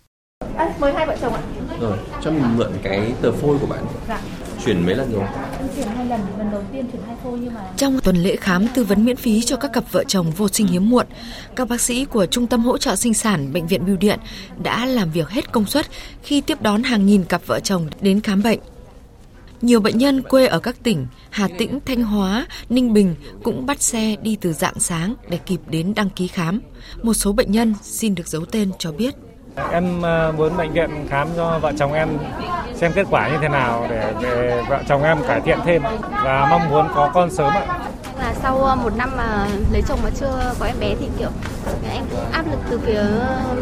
À, 0.58 0.74
mời 0.80 0.94
hai 0.94 1.06
vợ 1.06 1.18
chồng 1.22 1.34
ạ. 1.34 1.42
Rồi, 1.82 1.98
cho 2.24 2.32
mình 2.32 2.58
mượn 2.58 2.72
cái 2.84 3.14
tờ 3.22 3.32
phôi 3.32 3.58
của 3.62 3.68
bạn. 3.68 3.86
Dạ. 4.08 4.20
Chuyển 4.66 4.86
mấy 4.86 4.96
lần 4.96 5.12
rồi? 5.12 5.24
Chuyển 5.76 5.88
hai 5.88 6.06
lần, 6.06 6.22
lần 6.38 6.52
đầu 6.52 6.64
tiên 6.74 6.86
chuyển 6.92 7.02
hai 7.08 7.16
phôi 7.24 7.40
nhưng 7.40 7.54
mà... 7.54 7.62
Trong 7.78 8.00
tuần 8.04 8.16
lễ 8.16 8.36
khám 8.36 8.68
tư 8.68 8.84
vấn 8.84 9.06
miễn 9.06 9.16
phí 9.16 9.42
cho 9.42 9.56
các 9.58 9.74
cặp 9.74 9.92
vợ 9.92 10.04
chồng 10.08 10.32
vô 10.32 10.48
sinh 10.48 10.68
hiếm 10.68 10.90
muộn, 10.90 11.06
các 11.56 11.70
bác 11.70 11.82
sĩ 11.82 12.06
của 12.06 12.26
Trung 12.26 12.48
tâm 12.48 12.64
hỗ 12.64 12.78
trợ 12.78 12.96
sinh 12.96 13.14
sản 13.14 13.54
Bệnh 13.54 13.68
viện 13.68 13.86
Bưu 13.86 13.98
Điện 13.98 14.20
đã 14.64 14.86
làm 14.86 15.12
việc 15.12 15.30
hết 15.30 15.52
công 15.52 15.66
suất 15.66 15.86
khi 16.24 16.42
tiếp 16.42 16.62
đón 16.62 16.84
hàng 16.84 17.06
nghìn 17.06 17.24
cặp 17.24 17.42
vợ 17.46 17.60
chồng 17.60 17.88
đến 18.02 18.22
khám 18.22 18.44
bệnh. 18.44 18.60
Nhiều 19.62 19.80
bệnh 19.80 19.98
nhân 19.98 20.22
quê 20.22 20.48
ở 20.48 20.60
các 20.60 20.84
tỉnh 20.84 21.08
Hà 21.30 21.48
Tĩnh, 21.58 21.80
Thanh 21.86 22.04
Hóa, 22.04 22.48
Ninh 22.70 22.94
Bình 22.94 23.16
cũng 23.44 23.66
bắt 23.66 23.82
xe 23.82 24.16
đi 24.22 24.38
từ 24.42 24.54
dạng 24.54 24.80
sáng 24.80 25.16
để 25.30 25.38
kịp 25.38 25.60
đến 25.70 25.94
đăng 25.96 26.10
ký 26.10 26.28
khám. 26.28 26.62
Một 27.04 27.14
số 27.14 27.34
bệnh 27.34 27.52
nhân 27.52 27.74
xin 27.82 28.16
được 28.16 28.28
giấu 28.28 28.46
tên 28.46 28.72
cho 28.80 28.92
biết. 28.92 29.16
Em 29.56 30.02
ờ, 30.02 30.34
muốn 30.38 30.58
bệnh 30.58 30.72
viện 30.72 30.90
khám 31.10 31.28
cho 31.36 31.60
vợ 31.62 31.72
chồng 31.78 31.94
em 31.94 32.10
xem 32.76 32.92
kết 32.96 33.08
quả 33.12 33.28
như 33.28 33.38
thế 33.42 33.48
nào 33.48 33.88
để, 33.90 34.14
để 34.22 34.62
vợ 34.70 34.80
chồng 34.90 35.04
em 35.04 35.18
cải 35.28 35.42
thiện 35.42 35.60
thêm 35.66 35.82
và 36.24 36.48
mong 36.50 36.70
muốn 36.70 36.88
có 36.96 37.12
con 37.14 37.32
sớm 37.32 37.54
ạ. 37.54 37.66
Là 38.20 38.34
sau 38.42 38.64
ờ, 38.64 38.76
một 38.76 38.98
năm 38.98 39.12
mà 39.18 39.48
lấy 39.72 39.82
chồng 39.88 40.00
mà 40.04 40.10
chưa 40.20 40.54
có 40.60 40.66
em 40.66 40.76
bé 40.80 40.96
thì 41.00 41.08
kiểu 41.20 41.30
em 41.94 42.04
cũng 42.12 42.32
áp 42.32 42.44
lực 42.52 42.60
từ 42.70 42.80
phía 42.86 43.04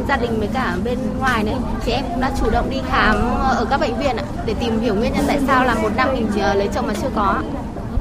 gia 0.07 0.17
đình 0.17 0.39
với 0.39 0.49
cả 0.53 0.75
bên 0.83 0.97
ngoài 1.19 1.43
đấy 1.43 1.55
thì 1.81 1.91
em 1.91 2.03
cũng 2.09 2.21
đã 2.21 2.31
chủ 2.39 2.49
động 2.49 2.69
đi 2.69 2.81
khám 2.89 3.15
ở 3.41 3.65
các 3.69 3.79
bệnh 3.79 3.97
viện 3.97 4.15
để 4.45 4.53
tìm 4.59 4.79
hiểu 4.79 4.95
nguyên 4.95 5.13
nhân 5.13 5.25
tại 5.27 5.39
sao 5.47 5.65
là 5.65 5.75
một 5.75 5.89
năm 5.95 6.07
mình 6.13 6.27
ờ, 6.41 6.53
lấy 6.53 6.69
chồng 6.73 6.87
mà 6.87 6.93
chưa 7.01 7.09
có. 7.15 7.35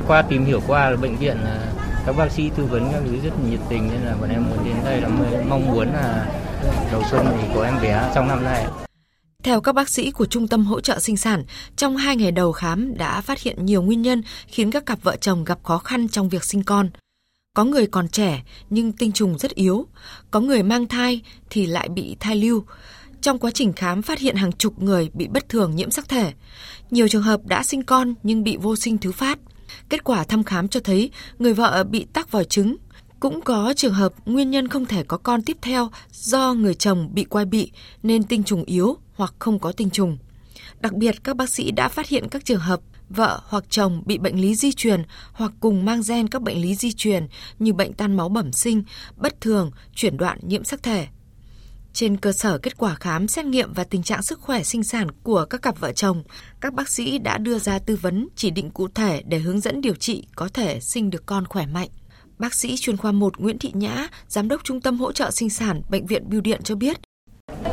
Qua 0.09 0.23
tìm 0.23 0.45
hiểu 0.45 0.61
qua 0.67 0.91
là 0.91 0.97
bệnh 0.97 1.17
viện 1.17 1.37
các 2.07 2.17
bác 2.17 2.31
sĩ 2.31 2.51
tư 2.57 2.65
vấn 2.71 2.93
các 2.93 3.01
thứ 3.07 3.13
rất 3.25 3.31
nhiệt 3.51 3.61
tình 3.69 3.89
nên 3.93 4.01
là 4.03 4.15
bọn 4.21 4.31
em 4.31 4.45
muốn 4.51 4.65
đến 4.65 4.75
đây 4.85 5.01
là 5.01 5.09
mong 5.49 5.73
muốn 5.73 5.89
là 5.93 6.25
đầu 6.92 7.03
xuân 7.11 7.27
thì 7.40 7.61
em 7.61 7.75
bé 7.83 8.12
trong 8.14 8.29
năm 8.29 8.44
nay. 8.44 8.66
Theo 9.42 9.61
các 9.61 9.75
bác 9.75 9.88
sĩ 9.88 10.11
của 10.11 10.27
Trung 10.27 10.48
tâm 10.48 10.64
hỗ 10.64 10.81
trợ 10.81 10.98
sinh 10.98 11.16
sản, 11.16 11.44
trong 11.77 11.96
hai 11.96 12.16
ngày 12.16 12.31
đầu 12.31 12.53
khám 12.53 12.98
đã 12.98 13.20
phát 13.20 13.40
hiện 13.40 13.66
nhiều 13.66 13.83
nguyên 13.83 14.03
nhân 14.03 14.22
khiến 14.46 14.70
các 14.70 14.87
cặp 14.87 15.03
vợ 15.03 15.16
chồng 15.16 15.44
gặp 15.44 15.59
khó 15.62 15.79
khăn 15.79 16.09
trong 16.09 16.29
việc 16.29 16.44
sinh 16.44 16.62
con. 16.62 16.90
Có 17.57 17.64
người 17.64 17.87
còn 17.87 18.09
trẻ 18.09 18.42
nhưng 18.70 18.92
tinh 18.92 19.12
trùng 19.12 19.38
rất 19.38 19.55
yếu, 19.55 19.87
có 20.31 20.40
người 20.40 20.62
mang 20.62 20.87
thai 20.87 21.20
thì 21.51 21.66
lại 21.66 21.88
bị 21.88 22.16
thai 22.20 22.37
lưu. 22.37 22.64
Trong 23.20 23.38
quá 23.38 23.51
trình 23.51 23.72
khám 23.72 24.03
phát 24.03 24.18
hiện 24.18 24.37
hàng 24.37 24.53
chục 24.53 24.83
người 24.83 25.11
bị 25.14 25.29
bất 25.29 25.48
thường 25.48 25.77
nhiễm 25.77 25.90
sắc 25.90 26.09
thể. 26.09 26.33
Nhiều 26.90 27.09
trường 27.09 27.22
hợp 27.22 27.40
đã 27.44 27.62
sinh 27.62 27.83
con 27.83 28.14
nhưng 28.22 28.44
bị 28.44 28.57
vô 28.57 28.77
sinh 28.77 28.98
thứ 28.98 29.12
phát. 29.12 29.38
Kết 29.88 30.05
quả 30.05 30.25
thăm 30.25 30.44
khám 30.44 30.68
cho 30.68 30.81
thấy 30.81 31.11
người 31.38 31.55
vợ 31.55 31.85
bị 31.85 32.07
tắc 32.12 32.31
vòi 32.31 32.44
trứng, 32.44 32.77
cũng 33.23 33.41
có 33.41 33.75
trường 33.77 33.95
hợp 33.95 34.13
nguyên 34.27 34.51
nhân 34.51 34.69
không 34.69 34.87
thể 34.87 35.03
có 35.03 35.17
con 35.17 35.43
tiếp 35.43 35.57
theo 35.63 35.91
do 36.13 36.55
người 36.55 36.75
chồng 36.75 37.09
bị 37.15 37.25
quai 37.25 37.45
bị 37.45 37.73
nên 38.03 38.23
tinh 38.23 38.45
trùng 38.45 38.65
yếu 38.65 38.97
hoặc 39.15 39.35
không 39.39 39.59
có 39.59 39.73
tinh 39.73 39.91
trùng. 39.91 40.19
Đặc 40.81 40.93
biệt, 40.93 41.25
các 41.25 41.37
bác 41.37 41.49
sĩ 41.49 41.71
đã 41.71 41.89
phát 41.89 42.09
hiện 42.09 42.29
các 42.29 42.45
trường 42.45 42.61
hợp 42.61 42.81
vợ 43.09 43.41
hoặc 43.45 43.65
chồng 43.71 44.03
bị 44.07 44.19
bệnh 44.19 44.41
lý 44.41 44.55
di 44.55 44.73
truyền 44.73 45.03
hoặc 45.33 45.53
cùng 45.61 45.85
mang 45.85 46.03
gen 46.09 46.29
các 46.29 46.43
bệnh 46.43 46.63
lý 46.63 46.75
di 46.75 46.93
truyền 46.93 47.27
như 47.59 47.73
bệnh 47.73 47.93
tan 47.93 48.17
máu 48.17 48.29
bẩm 48.29 48.53
sinh, 48.53 48.83
bất 49.17 49.41
thường, 49.41 49.71
chuyển 49.95 50.17
đoạn 50.17 50.39
nhiễm 50.43 50.65
sắc 50.65 50.83
thể. 50.83 51.07
Trên 51.93 52.17
cơ 52.17 52.33
sở 52.33 52.59
kết 52.59 52.77
quả 52.77 52.95
khám, 52.95 53.29
xét 53.29 53.45
nghiệm 53.45 53.73
và 53.73 53.85
tình 53.85 54.03
trạng 54.03 54.23
sức 54.23 54.41
khỏe 54.41 54.63
sinh 54.63 54.85
sản 54.85 55.09
của 55.23 55.45
các 55.45 55.63
cặp 55.63 55.81
vợ 55.81 55.93
chồng, 55.93 56.23
các 56.61 56.75
bác 56.75 56.89
sĩ 56.89 57.19
đã 57.19 57.39
đưa 57.39 57.59
ra 57.59 57.79
tư 57.79 57.97
vấn 57.97 58.29
chỉ 58.37 58.51
định 58.51 58.71
cụ 58.71 58.89
thể 58.89 59.23
để 59.27 59.39
hướng 59.39 59.61
dẫn 59.61 59.81
điều 59.81 59.95
trị 59.95 60.25
có 60.37 60.49
thể 60.49 60.81
sinh 60.81 61.11
được 61.11 61.27
con 61.27 61.47
khỏe 61.47 61.67
mạnh. 61.67 61.89
Bác 62.43 62.55
sĩ 62.55 62.77
chuyên 62.77 62.97
khoa 62.97 63.13
1 63.13 63.39
Nguyễn 63.39 63.59
Thị 63.59 63.71
Nhã, 63.75 64.09
Giám 64.29 64.49
đốc 64.49 64.65
Trung 64.65 64.81
tâm 64.81 64.99
Hỗ 64.99 65.13
trợ 65.13 65.31
Sinh 65.31 65.51
sản 65.51 65.83
Bệnh 65.91 66.07
viện 66.07 66.31
Bưu 66.31 66.41
Điện 66.41 66.61
cho 66.65 66.75
biết. 66.75 66.97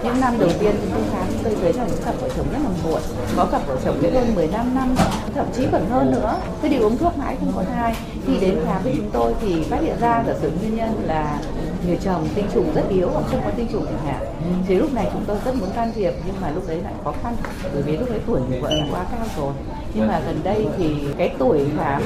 Những 0.03 0.19
năm 0.19 0.33
đầu 0.39 0.49
tiên 0.59 0.75
chúng 0.81 0.91
tôi 0.93 1.03
khám 1.11 1.27
tôi 1.43 1.55
thấy 1.61 1.73
là 1.73 1.87
những 1.87 2.03
cặp 2.05 2.21
vợ 2.21 2.29
chồng 2.37 2.47
rất 2.51 2.59
là 2.63 2.69
muộn. 2.83 3.01
Có 3.35 3.45
cặp 3.51 3.67
vợ 3.67 3.77
chồng 3.85 3.99
đến 4.01 4.13
hơn 4.13 4.35
15 4.35 4.75
năm, 4.75 4.95
thậm 5.35 5.45
chí 5.55 5.63
còn 5.71 5.89
hơn 5.89 6.11
nữa. 6.11 6.41
cứ 6.61 6.67
đi 6.67 6.77
uống 6.77 6.97
thuốc 6.97 7.17
mãi 7.17 7.37
không 7.39 7.51
có 7.55 7.63
thai. 7.63 7.95
Khi 8.27 8.33
đến 8.41 8.59
khám 8.65 8.83
với 8.83 8.93
chúng 8.97 9.09
tôi 9.13 9.33
thì 9.41 9.63
phát 9.63 9.81
hiện 9.81 9.95
ra 9.99 10.23
là 10.27 10.35
sử 10.41 10.51
nguyên 10.51 10.75
nhân 10.75 11.03
là 11.05 11.41
người 11.85 11.97
chồng 12.01 12.27
tinh 12.35 12.45
trùng 12.53 12.73
rất 12.75 12.83
yếu 12.89 13.09
hoặc 13.09 13.23
không 13.27 13.41
có 13.43 13.51
tinh 13.55 13.67
trùng 13.71 13.85
chẳng 13.85 14.05
hạn. 14.05 14.25
Thì 14.67 14.75
lúc 14.75 14.93
này 14.93 15.09
chúng 15.13 15.23
tôi 15.27 15.37
rất 15.45 15.55
muốn 15.55 15.69
can 15.75 15.91
thiệp 15.95 16.13
nhưng 16.25 16.35
mà 16.41 16.51
lúc 16.51 16.63
đấy 16.67 16.81
lại 16.83 16.93
khó 17.03 17.13
khăn 17.23 17.35
bởi 17.73 17.81
vì 17.81 17.97
lúc 17.97 18.09
đấy 18.09 18.19
tuổi 18.27 18.39
của 18.39 18.55
vợ 18.61 18.69
là 18.73 18.85
quá 18.91 19.05
cao 19.11 19.25
rồi. 19.37 19.53
Nhưng 19.93 20.07
mà 20.07 20.21
gần 20.25 20.39
đây 20.43 20.67
thì 20.77 21.07
cái 21.17 21.35
tuổi 21.39 21.65
khám 21.77 22.01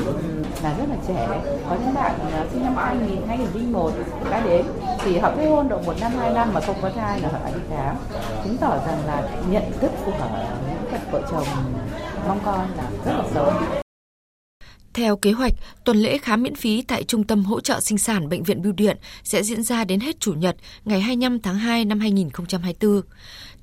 là 0.63 0.75
rất 0.77 0.85
là 0.89 0.95
trẻ. 1.07 1.27
Có 1.69 1.75
những 1.75 1.93
bạn 1.93 2.15
à, 2.33 2.45
sinh 2.53 2.63
năm 2.63 2.75
2000 2.75 3.27
2001 3.27 3.91
đã 4.29 4.41
đến 4.45 4.65
thì 5.03 5.17
họ 5.17 5.31
kết 5.37 5.45
hôn 5.45 5.69
độ 5.69 5.79
một 5.85 5.93
năm 6.01 6.11
hai 6.19 6.33
năm 6.33 6.53
mà 6.53 6.61
không 6.61 6.75
có 6.81 6.89
thai 6.95 7.19
là 7.21 7.29
họ 7.29 7.37
đã 7.45 7.51
đi 7.55 7.61
khám. 7.69 7.95
Chứng 8.43 8.57
tỏ 8.57 8.77
rằng 8.87 8.99
là 9.07 9.23
nhận 9.49 9.63
thức 9.79 9.91
của 10.05 10.11
những 10.11 10.91
cặp 10.91 11.01
vợ 11.11 11.21
chồng 11.31 11.47
mong 12.27 12.39
con 12.45 12.67
là 12.77 12.83
rất 13.05 13.11
là 13.17 13.23
sớm 13.33 13.82
theo 14.93 15.17
kế 15.17 15.31
hoạch, 15.31 15.53
tuần 15.83 15.97
lễ 15.97 16.17
khám 16.17 16.43
miễn 16.43 16.55
phí 16.55 16.81
tại 16.81 17.03
Trung 17.03 17.23
tâm 17.23 17.45
Hỗ 17.45 17.61
trợ 17.61 17.79
Sinh 17.79 17.97
sản 17.97 18.29
Bệnh 18.29 18.43
viện 18.43 18.61
Bưu 18.61 18.73
Điện 18.73 18.97
sẽ 19.23 19.43
diễn 19.43 19.63
ra 19.63 19.83
đến 19.83 19.99
hết 19.99 20.19
Chủ 20.19 20.33
nhật 20.33 20.55
ngày 20.85 21.01
25 21.01 21.39
tháng 21.39 21.55
2 21.55 21.85
năm 21.85 21.99
2024. 21.99 23.01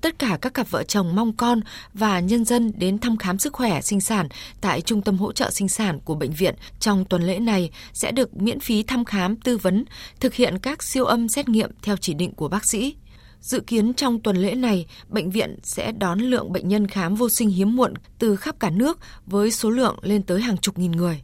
Tất 0.00 0.18
cả 0.18 0.38
các 0.40 0.54
cặp 0.54 0.70
vợ 0.70 0.82
chồng 0.82 1.14
mong 1.14 1.32
con 1.32 1.60
và 1.94 2.20
nhân 2.20 2.44
dân 2.44 2.72
đến 2.76 2.98
thăm 2.98 3.16
khám 3.16 3.38
sức 3.38 3.52
khỏe 3.52 3.80
sinh 3.80 4.00
sản 4.00 4.28
tại 4.60 4.80
Trung 4.80 5.02
tâm 5.02 5.18
Hỗ 5.18 5.32
trợ 5.32 5.50
Sinh 5.50 5.68
sản 5.68 5.98
của 6.04 6.14
bệnh 6.14 6.32
viện 6.32 6.54
trong 6.80 7.04
tuần 7.04 7.22
lễ 7.22 7.38
này 7.38 7.70
sẽ 7.92 8.12
được 8.12 8.36
miễn 8.36 8.60
phí 8.60 8.82
thăm 8.82 9.04
khám 9.04 9.36
tư 9.36 9.58
vấn, 9.58 9.84
thực 10.20 10.34
hiện 10.34 10.58
các 10.58 10.82
siêu 10.82 11.04
âm 11.04 11.28
xét 11.28 11.48
nghiệm 11.48 11.70
theo 11.82 11.96
chỉ 11.96 12.14
định 12.14 12.32
của 12.34 12.48
bác 12.48 12.64
sĩ. 12.64 12.94
Dự 13.40 13.60
kiến 13.60 13.94
trong 13.94 14.20
tuần 14.20 14.36
lễ 14.36 14.54
này, 14.54 14.86
bệnh 15.08 15.30
viện 15.30 15.56
sẽ 15.62 15.92
đón 15.92 16.18
lượng 16.18 16.52
bệnh 16.52 16.68
nhân 16.68 16.86
khám 16.86 17.14
vô 17.14 17.28
sinh 17.28 17.50
hiếm 17.50 17.76
muộn 17.76 17.94
từ 18.18 18.36
khắp 18.36 18.60
cả 18.60 18.70
nước 18.70 18.98
với 19.26 19.50
số 19.50 19.70
lượng 19.70 19.96
lên 20.02 20.22
tới 20.22 20.40
hàng 20.40 20.56
chục 20.56 20.78
nghìn 20.78 20.92
người. 20.92 21.20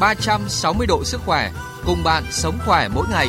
360 0.00 0.86
độ 0.86 1.04
sức 1.04 1.20
khỏe, 1.26 1.52
cùng 1.86 2.02
bạn 2.04 2.24
sống 2.30 2.58
khỏe 2.64 2.88
mỗi 2.94 3.06
ngày. 3.10 3.28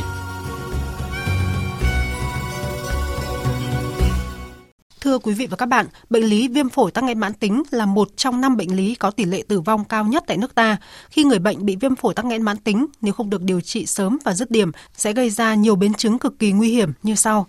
Thưa 5.05 5.19
quý 5.19 5.33
vị 5.33 5.47
và 5.47 5.57
các 5.57 5.65
bạn, 5.65 5.85
bệnh 6.09 6.23
lý 6.23 6.47
viêm 6.47 6.69
phổi 6.69 6.91
tắc 6.91 7.03
nghẽn 7.03 7.19
mãn 7.19 7.33
tính 7.33 7.63
là 7.71 7.85
một 7.85 8.17
trong 8.17 8.41
năm 8.41 8.57
bệnh 8.57 8.75
lý 8.75 8.95
có 8.95 9.11
tỷ 9.11 9.25
lệ 9.25 9.43
tử 9.47 9.61
vong 9.61 9.85
cao 9.85 10.03
nhất 10.03 10.23
tại 10.27 10.37
nước 10.37 10.55
ta. 10.55 10.77
Khi 11.09 11.23
người 11.23 11.39
bệnh 11.39 11.65
bị 11.65 11.75
viêm 11.75 11.95
phổi 11.95 12.13
tắc 12.13 12.25
nghẽn 12.25 12.41
mãn 12.41 12.57
tính, 12.57 12.85
nếu 13.01 13.13
không 13.13 13.29
được 13.29 13.41
điều 13.41 13.61
trị 13.61 13.85
sớm 13.85 14.17
và 14.23 14.33
dứt 14.33 14.51
điểm, 14.51 14.71
sẽ 14.97 15.13
gây 15.13 15.29
ra 15.29 15.55
nhiều 15.55 15.75
biến 15.75 15.93
chứng 15.93 16.19
cực 16.19 16.39
kỳ 16.39 16.51
nguy 16.51 16.69
hiểm 16.69 16.91
như 17.03 17.15
sau. 17.15 17.47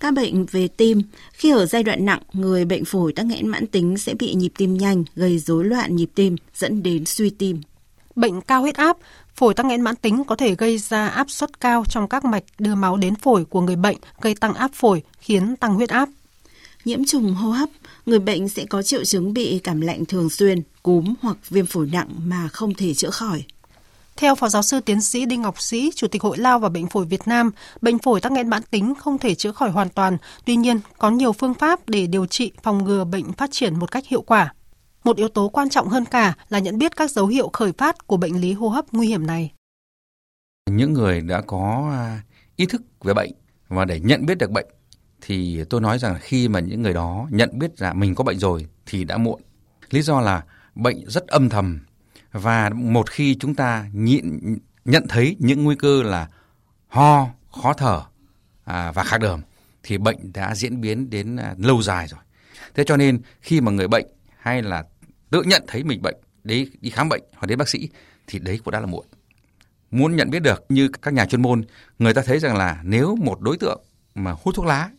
Các 0.00 0.14
bệnh 0.14 0.46
về 0.46 0.68
tim, 0.68 1.02
khi 1.32 1.50
ở 1.50 1.66
giai 1.66 1.82
đoạn 1.82 2.04
nặng, 2.04 2.22
người 2.32 2.64
bệnh 2.64 2.84
phổi 2.84 3.12
tắc 3.12 3.26
nghẽn 3.26 3.48
mãn 3.48 3.66
tính 3.66 3.98
sẽ 3.98 4.14
bị 4.14 4.34
nhịp 4.34 4.52
tim 4.58 4.76
nhanh, 4.76 5.04
gây 5.14 5.38
rối 5.38 5.64
loạn 5.64 5.96
nhịp 5.96 6.10
tim, 6.14 6.36
dẫn 6.54 6.82
đến 6.82 7.04
suy 7.04 7.30
tim. 7.30 7.60
Bệnh 8.16 8.40
cao 8.40 8.60
huyết 8.60 8.76
áp, 8.76 8.96
phổi 9.34 9.54
tắc 9.54 9.66
nghẽn 9.66 9.80
mãn 9.80 9.96
tính 9.96 10.24
có 10.24 10.36
thể 10.36 10.54
gây 10.54 10.78
ra 10.78 11.08
áp 11.08 11.30
suất 11.30 11.60
cao 11.60 11.84
trong 11.88 12.08
các 12.08 12.24
mạch 12.24 12.44
đưa 12.58 12.74
máu 12.74 12.96
đến 12.96 13.14
phổi 13.14 13.44
của 13.44 13.60
người 13.60 13.76
bệnh, 13.76 13.96
gây 14.20 14.34
tăng 14.34 14.54
áp 14.54 14.70
phổi, 14.74 15.02
khiến 15.20 15.56
tăng 15.56 15.74
huyết 15.74 15.90
áp 15.90 16.08
nhiễm 16.84 17.04
trùng 17.04 17.34
hô 17.34 17.50
hấp, 17.50 17.68
người 18.06 18.18
bệnh 18.18 18.48
sẽ 18.48 18.64
có 18.64 18.82
triệu 18.82 19.04
chứng 19.04 19.32
bị 19.32 19.60
cảm 19.64 19.80
lạnh 19.80 20.04
thường 20.04 20.30
xuyên, 20.30 20.62
cúm 20.82 21.14
hoặc 21.20 21.36
viêm 21.50 21.66
phổi 21.66 21.88
nặng 21.92 22.08
mà 22.24 22.48
không 22.48 22.74
thể 22.74 22.94
chữa 22.94 23.10
khỏi. 23.10 23.44
Theo 24.16 24.34
Phó 24.34 24.48
Giáo 24.48 24.62
sư 24.62 24.80
Tiến 24.80 25.00
sĩ 25.00 25.26
Đinh 25.26 25.42
Ngọc 25.42 25.60
Sĩ, 25.60 25.90
Chủ 25.94 26.06
tịch 26.08 26.22
Hội 26.22 26.38
Lao 26.38 26.58
và 26.58 26.68
Bệnh 26.68 26.86
phổi 26.86 27.04
Việt 27.04 27.20
Nam, 27.26 27.50
bệnh 27.80 27.98
phổi 27.98 28.20
tắc 28.20 28.32
nghẽn 28.32 28.48
mãn 28.48 28.62
tính 28.70 28.94
không 28.94 29.18
thể 29.18 29.34
chữa 29.34 29.52
khỏi 29.52 29.70
hoàn 29.70 29.88
toàn, 29.88 30.16
tuy 30.44 30.56
nhiên 30.56 30.80
có 30.98 31.10
nhiều 31.10 31.32
phương 31.32 31.54
pháp 31.54 31.88
để 31.88 32.06
điều 32.06 32.26
trị 32.26 32.52
phòng 32.62 32.84
ngừa 32.84 33.04
bệnh 33.04 33.32
phát 33.32 33.50
triển 33.52 33.78
một 33.78 33.90
cách 33.90 34.06
hiệu 34.06 34.22
quả. 34.22 34.54
Một 35.04 35.16
yếu 35.16 35.28
tố 35.28 35.48
quan 35.48 35.70
trọng 35.70 35.88
hơn 35.88 36.04
cả 36.04 36.34
là 36.48 36.58
nhận 36.58 36.78
biết 36.78 36.96
các 36.96 37.10
dấu 37.10 37.26
hiệu 37.26 37.50
khởi 37.52 37.72
phát 37.72 38.06
của 38.06 38.16
bệnh 38.16 38.40
lý 38.40 38.52
hô 38.52 38.68
hấp 38.68 38.92
nguy 38.92 39.08
hiểm 39.08 39.26
này. 39.26 39.52
Những 40.70 40.92
người 40.92 41.20
đã 41.20 41.40
có 41.40 41.90
à, 41.92 42.22
ý 42.56 42.66
thức 42.66 42.82
về 43.00 43.14
bệnh 43.14 43.30
và 43.68 43.84
để 43.84 44.00
nhận 44.00 44.26
biết 44.26 44.38
được 44.38 44.50
bệnh 44.50 44.66
thì 45.20 45.64
tôi 45.70 45.80
nói 45.80 45.98
rằng 45.98 46.16
khi 46.20 46.48
mà 46.48 46.60
những 46.60 46.82
người 46.82 46.94
đó 46.94 47.28
nhận 47.30 47.58
biết 47.58 47.80
là 47.80 47.92
mình 47.92 48.14
có 48.14 48.24
bệnh 48.24 48.38
rồi 48.38 48.66
thì 48.86 49.04
đã 49.04 49.18
muộn. 49.18 49.40
Lý 49.90 50.02
do 50.02 50.20
là 50.20 50.42
bệnh 50.74 51.06
rất 51.06 51.26
âm 51.26 51.48
thầm 51.48 51.80
và 52.32 52.70
một 52.70 53.10
khi 53.10 53.36
chúng 53.40 53.54
ta 53.54 53.86
nhịn 53.92 54.40
nhận 54.84 55.06
thấy 55.08 55.36
những 55.38 55.64
nguy 55.64 55.76
cơ 55.76 56.02
là 56.02 56.28
ho, 56.88 57.28
khó 57.62 57.72
thở 57.72 58.02
à, 58.64 58.92
và 58.92 59.04
khạc 59.04 59.20
đờm 59.20 59.40
thì 59.82 59.98
bệnh 59.98 60.32
đã 60.32 60.54
diễn 60.54 60.80
biến 60.80 61.10
đến 61.10 61.36
à, 61.36 61.54
lâu 61.58 61.82
dài 61.82 62.08
rồi. 62.08 62.20
Thế 62.74 62.84
cho 62.84 62.96
nên 62.96 63.20
khi 63.40 63.60
mà 63.60 63.72
người 63.72 63.88
bệnh 63.88 64.06
hay 64.38 64.62
là 64.62 64.84
tự 65.30 65.42
nhận 65.42 65.64
thấy 65.66 65.84
mình 65.84 66.02
bệnh 66.02 66.16
đấy 66.44 66.70
đi 66.80 66.90
khám 66.90 67.08
bệnh 67.08 67.22
hoặc 67.36 67.46
đến 67.46 67.58
bác 67.58 67.68
sĩ 67.68 67.88
thì 68.26 68.38
đấy 68.38 68.60
cũng 68.64 68.72
đã 68.72 68.80
là 68.80 68.86
muộn. 68.86 69.06
Muốn 69.90 70.16
nhận 70.16 70.30
biết 70.30 70.42
được 70.42 70.64
như 70.68 70.88
các 71.02 71.14
nhà 71.14 71.26
chuyên 71.26 71.42
môn, 71.42 71.64
người 71.98 72.14
ta 72.14 72.22
thấy 72.26 72.38
rằng 72.38 72.56
là 72.56 72.80
nếu 72.84 73.16
một 73.16 73.40
đối 73.40 73.56
tượng 73.58 73.82
mà 74.14 74.34
hút 74.42 74.54
thuốc 74.54 74.66
lá 74.66 74.90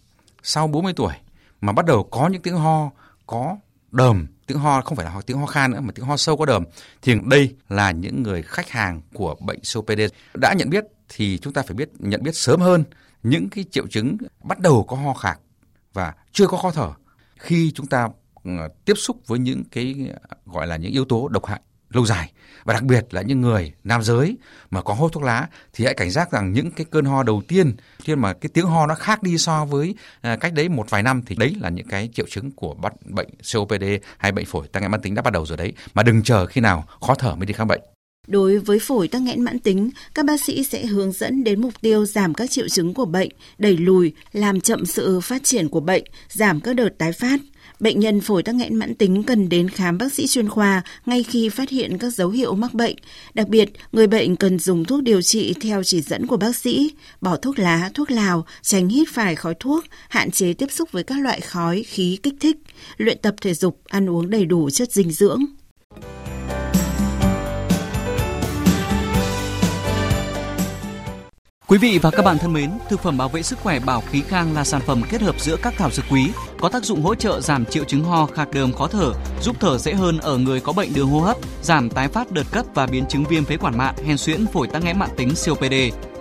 sau 0.44 0.68
40 0.68 0.94
tuổi 0.96 1.14
mà 1.62 1.72
bắt 1.74 1.86
đầu 1.86 2.04
có 2.04 2.28
những 2.28 2.42
tiếng 2.42 2.56
ho, 2.56 2.92
có 3.28 3.58
đờm. 3.92 4.28
Tiếng 4.48 4.58
ho 4.58 4.82
không 4.82 4.96
phải 4.96 5.06
là 5.06 5.22
tiếng 5.26 5.38
ho 5.38 5.46
khan 5.46 5.72
nữa, 5.72 5.80
mà 5.82 5.92
tiếng 5.96 6.06
ho 6.06 6.18
sâu 6.18 6.38
có 6.38 6.46
đờm. 6.46 6.64
Thì 7.02 7.16
đây 7.26 7.56
là 7.70 7.92
những 7.92 8.24
người 8.24 8.42
khách 8.42 8.70
hàng 8.70 9.02
của 9.14 9.36
bệnh 9.36 9.60
COPD 9.74 10.02
đã 10.34 10.54
nhận 10.54 10.70
biết 10.70 10.86
thì 11.10 11.38
chúng 11.38 11.54
ta 11.54 11.62
phải 11.62 11.76
biết, 11.76 11.90
nhận 12.00 12.24
biết 12.24 12.36
sớm 12.36 12.60
hơn 12.62 12.84
những 13.24 13.50
cái 13.50 13.66
triệu 13.72 13.88
chứng 13.88 14.18
bắt 14.44 14.60
đầu 14.60 14.86
có 14.88 14.96
ho 14.96 15.14
khạc 15.14 15.40
và 15.94 16.14
chưa 16.32 16.48
có 16.48 16.58
khó 16.58 16.72
thở 16.72 16.92
khi 17.38 17.72
chúng 17.72 17.88
ta 17.88 18.10
ờ, 18.44 18.68
tiếp 18.86 18.94
xúc 18.98 19.18
với 19.28 19.40
những 19.40 19.64
cái, 19.72 20.10
gọi 20.46 20.68
là, 20.68 20.78
những 20.78 20.92
yếu 20.92 21.06
tố 21.06 21.28
độc 21.28 21.46
hại 21.46 21.62
lâu 21.94 22.06
dài. 22.06 22.32
Và 22.64 22.74
đặc 22.74 22.84
biệt 22.84 23.14
là 23.14 23.22
những 23.22 23.42
người 23.42 23.72
nam 23.84 24.04
giới 24.04 24.38
mà 24.72 24.82
có 24.82 24.94
hút 24.94 25.14
thuốc 25.14 25.24
lá 25.24 25.48
thì 25.74 25.86
hãy 25.86 25.94
cảnh 25.94 26.12
giác 26.12 26.32
rằng 26.32 26.54
những 26.54 26.72
cái 26.72 26.86
cơn 26.92 27.06
ho 27.06 27.24
đầu 27.24 27.42
tiên 27.48 27.74
khi 28.04 28.16
mà 28.16 28.34
cái 28.34 28.50
tiếng 28.54 28.66
ho 28.66 28.88
nó 28.88 28.96
khác 28.96 29.24
đi 29.24 29.38
so 29.38 29.66
với 29.66 29.96
à, 30.22 30.36
cách 30.36 30.54
đấy 30.54 30.70
một 30.70 30.90
vài 30.90 31.04
năm 31.04 31.22
thì 31.26 31.36
đấy 31.36 31.56
là 31.62 31.70
những 31.70 31.88
cái 31.88 32.10
triệu 32.14 32.26
chứng 32.30 32.52
của 32.52 32.74
bắt 32.74 32.94
bệnh 33.06 33.30
COPD 33.54 33.84
hay 34.18 34.32
bệnh 34.32 34.46
phổi 34.46 34.68
tăng 34.68 34.84
nghẽn 34.84 34.92
mãn 34.92 35.02
tính 35.02 35.16
đã 35.16 35.22
bắt 35.22 35.34
đầu 35.34 35.46
rồi 35.46 35.58
đấy. 35.58 35.74
Mà 35.94 36.04
đừng 36.04 36.24
chờ 36.24 36.46
khi 36.46 36.62
nào 36.62 36.86
khó 37.02 37.16
thở 37.16 37.36
mới 37.36 37.46
đi 37.46 37.54
khám 37.54 37.68
bệnh. 37.68 37.82
Đối 38.28 38.58
với 38.58 38.80
phổi 38.80 39.08
tắc 39.08 39.22
nghẽn 39.22 39.42
mãn 39.42 39.60
tính, 39.60 39.90
các 40.14 40.26
bác 40.26 40.42
sĩ 40.42 40.64
sẽ 40.64 40.86
hướng 40.86 41.12
dẫn 41.12 41.44
đến 41.44 41.62
mục 41.62 41.74
tiêu 41.82 42.06
giảm 42.06 42.34
các 42.34 42.52
triệu 42.52 42.68
chứng 42.68 42.94
của 42.94 43.06
bệnh, 43.06 43.30
đẩy 43.58 43.78
lùi, 43.78 44.14
làm 44.32 44.62
chậm 44.62 44.86
sự 44.86 45.20
phát 45.20 45.44
triển 45.44 45.70
của 45.70 45.80
bệnh, 45.80 46.04
giảm 46.30 46.62
các 46.62 46.76
đợt 46.76 46.90
tái 46.98 47.12
phát. 47.12 47.40
Bệnh 47.82 48.00
nhân 48.00 48.22
phổi 48.22 48.44
tắc 48.44 48.56
nghẽn 48.56 48.76
mãn 48.76 48.96
tính 48.96 49.24
cần 49.24 49.50
đến 49.50 49.70
khám 49.70 49.98
bác 49.98 50.14
sĩ 50.14 50.28
chuyên 50.28 50.50
khoa 50.50 50.82
ngay 51.06 51.24
khi 51.24 51.50
phát 51.50 51.70
hiện 51.70 51.98
các 51.98 52.10
dấu 52.10 52.30
hiệu 52.30 52.56
mắc 52.56 52.74
bệnh. 52.74 52.96
Đặc 53.34 53.48
biệt, 53.48 53.70
người 53.92 54.08
bệnh 54.08 54.36
cần 54.36 54.60
dùng 54.60 54.86
thuốc 54.86 55.04
điều 55.04 55.22
trị 55.22 55.54
theo 55.62 55.84
chỉ 55.84 56.02
dẫn 56.02 56.28
của 56.28 56.38
bác 56.38 56.56
sĩ, 56.56 56.92
bỏ 57.22 57.36
thuốc 57.36 57.60
lá, 57.60 57.90
thuốc 57.94 58.12
lào, 58.12 58.46
tránh 58.62 58.90
hít 58.90 59.08
phải 59.12 59.36
khói 59.36 59.54
thuốc, 59.60 59.84
hạn 60.10 60.32
chế 60.32 60.54
tiếp 60.54 60.72
xúc 60.72 60.92
với 60.92 61.04
các 61.04 61.20
loại 61.20 61.42
khói, 61.42 61.84
khí 61.84 62.20
kích 62.24 62.36
thích, 62.40 62.58
luyện 62.98 63.18
tập 63.22 63.36
thể 63.42 63.54
dục, 63.54 63.82
ăn 63.88 64.10
uống 64.10 64.30
đầy 64.30 64.46
đủ 64.46 64.70
chất 64.70 64.92
dinh 64.92 65.12
dưỡng. 65.12 65.46
Quý 71.72 71.78
vị 71.78 72.00
và 72.02 72.12
các 72.12 72.26
bạn 72.26 72.38
thân 72.38 72.54
mến, 72.54 72.72
thực 72.90 73.00
phẩm 73.00 73.18
bảo 73.18 73.30
vệ 73.30 73.44
sức 73.44 73.60
khỏe 73.60 73.80
Bảo 73.80 74.02
Khí 74.02 74.22
Khang 74.22 74.54
là 74.54 74.64
sản 74.64 74.82
phẩm 74.82 75.02
kết 75.10 75.22
hợp 75.22 75.40
giữa 75.40 75.58
các 75.62 75.74
thảo 75.78 75.92
dược 75.92 76.06
quý, 76.10 76.30
có 76.60 76.70
tác 76.70 76.84
dụng 76.84 77.02
hỗ 77.02 77.16
trợ 77.16 77.42
giảm 77.42 77.66
triệu 77.66 77.84
chứng 77.84 78.04
ho, 78.04 78.26
khạc 78.26 78.52
đờm, 78.54 78.74
khó 78.74 78.88
thở, 78.88 79.14
giúp 79.42 79.56
thở 79.60 79.78
dễ 79.78 79.94
hơn 79.94 80.20
ở 80.20 80.38
người 80.38 80.60
có 80.60 80.74
bệnh 80.74 80.94
đường 80.94 81.08
hô 81.08 81.20
hấp, 81.20 81.38
giảm 81.62 81.90
tái 81.90 82.08
phát 82.08 82.32
đợt 82.32 82.44
cấp 82.52 82.66
và 82.74 82.88
biến 82.88 83.06
chứng 83.10 83.24
viêm 83.24 83.46
phế 83.46 83.58
quản 83.58 83.78
mạn, 83.78 83.96
hen 84.06 84.18
suyễn, 84.18 84.46
phổi 84.54 84.68
tắc 84.68 84.84
nghẽn 84.84 85.00
mạn 85.00 85.10
tính 85.18 85.34
COPD. 85.46 85.74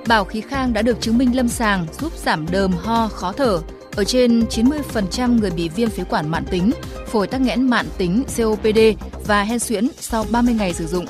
Bảo 0.08 0.24
Khí 0.24 0.40
Khang 0.40 0.72
đã 0.72 0.82
được 0.82 1.00
chứng 1.00 1.18
minh 1.18 1.36
lâm 1.36 1.48
sàng 1.48 1.86
giúp 2.00 2.12
giảm 2.16 2.50
đờm, 2.50 2.72
ho, 2.72 3.08
khó 3.08 3.32
thở 3.32 3.60
ở 3.96 4.04
trên 4.04 4.40
90% 4.40 5.38
người 5.38 5.50
bị 5.50 5.68
viêm 5.68 5.90
phế 5.90 6.04
quản 6.04 6.28
mạn 6.28 6.44
tính, 6.50 6.70
phổi 7.06 7.26
tắc 7.26 7.40
nghẽn 7.40 7.70
mạn 7.70 7.86
tính 7.98 8.24
COPD 8.36 8.78
và 9.26 9.42
hen 9.42 9.58
suyễn 9.58 9.88
sau 10.00 10.24
30 10.30 10.54
ngày 10.54 10.74
sử 10.74 10.86
dụng 10.86 11.06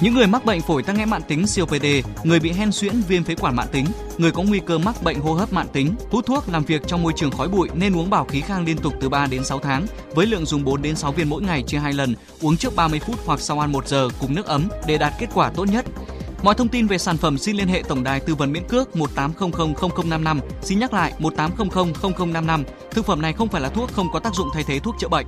những 0.00 0.14
người 0.14 0.26
mắc 0.26 0.44
bệnh 0.44 0.60
phổi 0.60 0.82
tắc 0.82 0.96
nghẽn 0.96 1.10
mãn 1.10 1.22
tính 1.22 1.44
COPD, 1.56 1.86
người 2.24 2.40
bị 2.40 2.52
hen 2.52 2.72
suyễn 2.72 2.92
viêm 3.08 3.24
phế 3.24 3.34
quản 3.34 3.56
mãn 3.56 3.68
tính, 3.72 3.86
người 4.18 4.30
có 4.30 4.42
nguy 4.42 4.60
cơ 4.66 4.78
mắc 4.78 5.02
bệnh 5.02 5.20
hô 5.20 5.32
hấp 5.34 5.52
mãn 5.52 5.66
tính, 5.72 5.94
hút 6.10 6.26
thuốc, 6.26 6.48
làm 6.48 6.64
việc 6.64 6.82
trong 6.86 7.02
môi 7.02 7.12
trường 7.16 7.30
khói 7.30 7.48
bụi 7.48 7.68
nên 7.74 7.96
uống 7.96 8.10
bảo 8.10 8.24
khí 8.24 8.40
khang 8.40 8.64
liên 8.64 8.76
tục 8.76 8.94
từ 9.00 9.08
3 9.08 9.26
đến 9.26 9.44
6 9.44 9.58
tháng 9.58 9.86
với 10.14 10.26
lượng 10.26 10.46
dùng 10.46 10.64
4 10.64 10.82
đến 10.82 10.96
6 10.96 11.12
viên 11.12 11.28
mỗi 11.28 11.42
ngày 11.42 11.62
chia 11.62 11.78
2 11.78 11.92
lần, 11.92 12.14
uống 12.40 12.56
trước 12.56 12.76
30 12.76 13.00
phút 13.06 13.16
hoặc 13.26 13.40
sau 13.40 13.60
ăn 13.60 13.72
1 13.72 13.88
giờ 13.88 14.08
cùng 14.20 14.34
nước 14.34 14.46
ấm 14.46 14.68
để 14.86 14.98
đạt 14.98 15.12
kết 15.18 15.28
quả 15.34 15.50
tốt 15.50 15.64
nhất. 15.64 15.84
Mọi 16.42 16.54
thông 16.54 16.68
tin 16.68 16.86
về 16.86 16.98
sản 16.98 17.16
phẩm 17.16 17.38
xin 17.38 17.56
liên 17.56 17.68
hệ 17.68 17.82
tổng 17.88 18.04
đài 18.04 18.20
tư 18.20 18.34
vấn 18.34 18.52
miễn 18.52 18.64
cước 18.68 18.96
1800 18.96 19.74
0055. 19.94 20.40
Xin 20.62 20.78
nhắc 20.78 20.92
lại 20.92 21.12
1800 21.18 21.92
0055. 22.18 22.64
Thực 22.90 23.06
phẩm 23.06 23.22
này 23.22 23.32
không 23.32 23.48
phải 23.48 23.60
là 23.60 23.68
thuốc, 23.68 23.92
không 23.92 24.08
có 24.12 24.20
tác 24.20 24.34
dụng 24.34 24.48
thay 24.54 24.64
thế 24.66 24.78
thuốc 24.78 24.94
chữa 25.00 25.08
bệnh. 25.08 25.26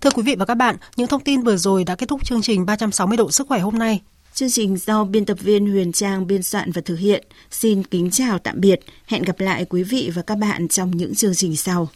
Thưa 0.00 0.10
quý 0.10 0.22
vị 0.22 0.36
và 0.38 0.44
các 0.44 0.54
bạn, 0.54 0.76
những 0.96 1.08
thông 1.08 1.20
tin 1.20 1.42
vừa 1.42 1.56
rồi 1.56 1.84
đã 1.84 1.94
kết 1.94 2.08
thúc 2.08 2.24
chương 2.24 2.42
trình 2.42 2.66
360 2.66 3.16
độ 3.16 3.30
sức 3.30 3.48
khỏe 3.48 3.60
hôm 3.60 3.78
nay. 3.78 4.00
Chương 4.34 4.50
trình 4.50 4.76
do 4.76 5.04
biên 5.04 5.24
tập 5.24 5.38
viên 5.40 5.70
Huyền 5.70 5.92
Trang 5.92 6.26
biên 6.26 6.42
soạn 6.42 6.72
và 6.72 6.82
thực 6.84 6.98
hiện. 6.98 7.24
Xin 7.50 7.82
kính 7.82 8.10
chào 8.10 8.38
tạm 8.38 8.60
biệt. 8.60 8.80
Hẹn 9.06 9.22
gặp 9.22 9.40
lại 9.40 9.64
quý 9.64 9.82
vị 9.82 10.10
và 10.14 10.22
các 10.22 10.38
bạn 10.38 10.68
trong 10.68 10.90
những 10.90 11.14
chương 11.14 11.34
trình 11.34 11.56
sau. 11.56 11.88